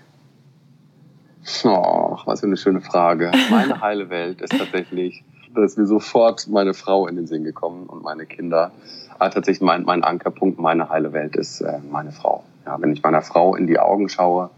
[1.65, 3.33] Oh, was für eine schöne Frage.
[3.51, 5.25] Meine heile Welt ist tatsächlich,
[5.55, 8.71] da ist mir sofort meine Frau in den Sinn gekommen und meine Kinder.
[9.19, 12.45] Aber tatsächlich mein, mein Ankerpunkt, meine heile Welt ist äh, meine Frau.
[12.67, 14.51] Ja, wenn ich meiner Frau in die Augen schaue,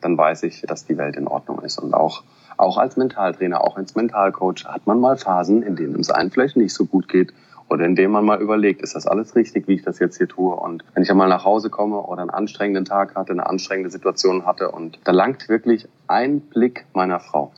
[0.00, 1.78] dann weiß ich, dass die Welt in Ordnung ist.
[1.78, 2.22] Und auch
[2.56, 6.56] auch als Mentaltrainer, auch als Mentalcoach hat man mal Phasen, in denen es einem vielleicht
[6.56, 7.32] nicht so gut geht
[7.68, 10.28] oder in denen man mal überlegt, ist das alles richtig, wie ich das jetzt hier
[10.28, 10.54] tue?
[10.54, 14.46] Und wenn ich einmal nach Hause komme oder einen anstrengenden Tag hatte, eine anstrengende Situation
[14.46, 17.52] hatte und da langt wirklich ein Blick meiner Frau.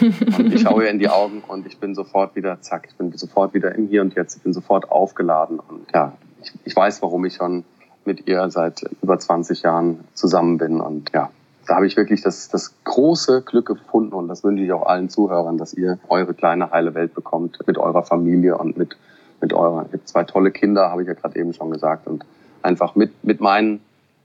[0.00, 3.12] Und ich schaue ihr in die Augen und ich bin sofort wieder, zack, ich bin
[3.12, 5.60] sofort wieder im Hier und Jetzt, ich bin sofort aufgeladen.
[5.60, 7.64] Und ja, ich, ich weiß, warum ich schon
[8.04, 10.80] mit ihr seit über 20 Jahren zusammen bin.
[10.80, 11.30] Und ja,
[11.66, 15.08] da habe ich wirklich das, das große Glück gefunden und das wünsche ich auch allen
[15.08, 18.96] Zuhörern, dass ihr eure kleine heile Welt bekommt mit eurer Familie und mit,
[19.40, 22.24] mit eurer, mit zwei tolle Kinder, habe ich ja gerade eben schon gesagt und
[22.62, 23.80] einfach mit, mit meinen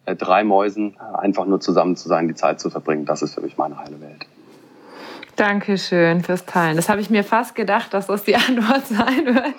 [0.06, 3.42] äh, drei Mäusen einfach nur zusammen zu sein, die Zeit zu verbringen, das ist für
[3.42, 4.26] mich meine heile Welt.
[5.36, 6.78] Dankeschön fürs Teilen.
[6.78, 9.56] Das habe ich mir fast gedacht, dass das die Antwort sein wird.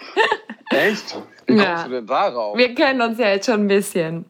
[0.71, 1.17] Echt?
[1.47, 1.85] Wie kommst ja.
[1.85, 2.59] du denn darauf?
[2.59, 4.25] Wir kennen uns ja jetzt schon ein bisschen.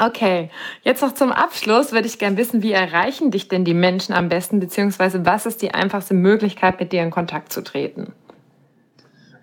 [0.00, 0.48] Okay,
[0.82, 4.28] jetzt noch zum Abschluss würde ich gerne wissen, wie erreichen dich denn die Menschen am
[4.28, 8.12] besten, beziehungsweise was ist die einfachste Möglichkeit, mit dir in Kontakt zu treten?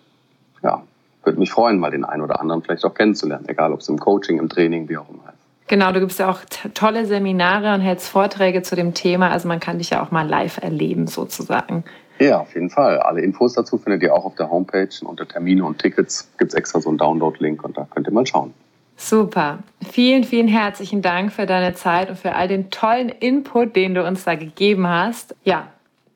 [0.63, 0.83] ja,
[1.23, 3.99] würde mich freuen, mal den einen oder anderen vielleicht auch kennenzulernen, egal ob es im
[3.99, 5.43] Coaching, im Training, wie auch immer ist.
[5.67, 6.39] Genau, du gibst ja auch
[6.73, 9.31] tolle Seminare und hältst Vorträge zu dem Thema.
[9.31, 11.83] Also man kann dich ja auch mal live erleben sozusagen.
[12.19, 12.99] Ja, auf jeden Fall.
[12.99, 14.89] Alle Infos dazu findet ihr auch auf der Homepage.
[15.03, 18.25] Unter Termine und Tickets gibt es extra so einen Download-Link und da könnt ihr mal
[18.27, 18.53] schauen.
[18.97, 19.59] Super.
[19.89, 24.05] Vielen, vielen herzlichen Dank für deine Zeit und für all den tollen Input, den du
[24.05, 25.35] uns da gegeben hast.
[25.43, 25.67] Ja,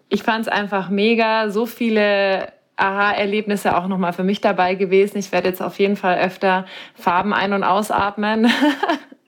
[0.10, 1.50] ich fand es einfach mega.
[1.50, 5.18] So viele Aha-Erlebnisse auch nochmal für mich dabei gewesen.
[5.18, 6.66] Ich werde jetzt auf jeden Fall öfter
[6.96, 8.48] Farben ein- und ausatmen.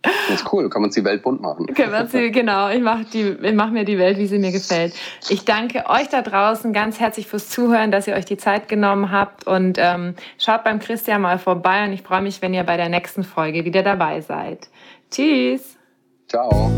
[0.01, 1.65] Das ist cool, kann man die Welt bunt machen.
[2.07, 3.05] Sie, genau, ich mache
[3.53, 4.93] mach mir die Welt, wie sie mir gefällt.
[5.27, 9.11] Ich danke euch da draußen ganz herzlich fürs Zuhören, dass ihr euch die Zeit genommen
[9.11, 12.77] habt und ähm, schaut beim Christian mal vorbei und ich freue mich, wenn ihr bei
[12.77, 14.69] der nächsten Folge wieder dabei seid.
[15.11, 15.77] Tschüss.
[16.29, 16.71] Ciao.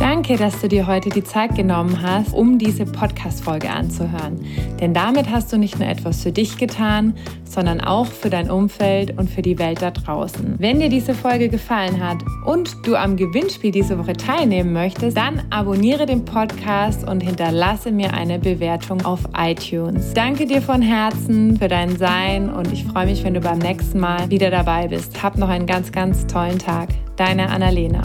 [0.00, 4.40] Danke, dass du dir heute die Zeit genommen hast, um diese Podcast-Folge anzuhören.
[4.80, 7.12] Denn damit hast du nicht nur etwas für dich getan,
[7.44, 10.54] sondern auch für dein Umfeld und für die Welt da draußen.
[10.56, 15.42] Wenn dir diese Folge gefallen hat und du am Gewinnspiel diese Woche teilnehmen möchtest, dann
[15.50, 20.14] abonniere den Podcast und hinterlasse mir eine Bewertung auf iTunes.
[20.14, 24.00] Danke dir von Herzen für dein Sein und ich freue mich, wenn du beim nächsten
[24.00, 25.22] Mal wieder dabei bist.
[25.22, 26.88] Hab noch einen ganz, ganz tollen Tag.
[27.16, 28.00] Deine Annalena.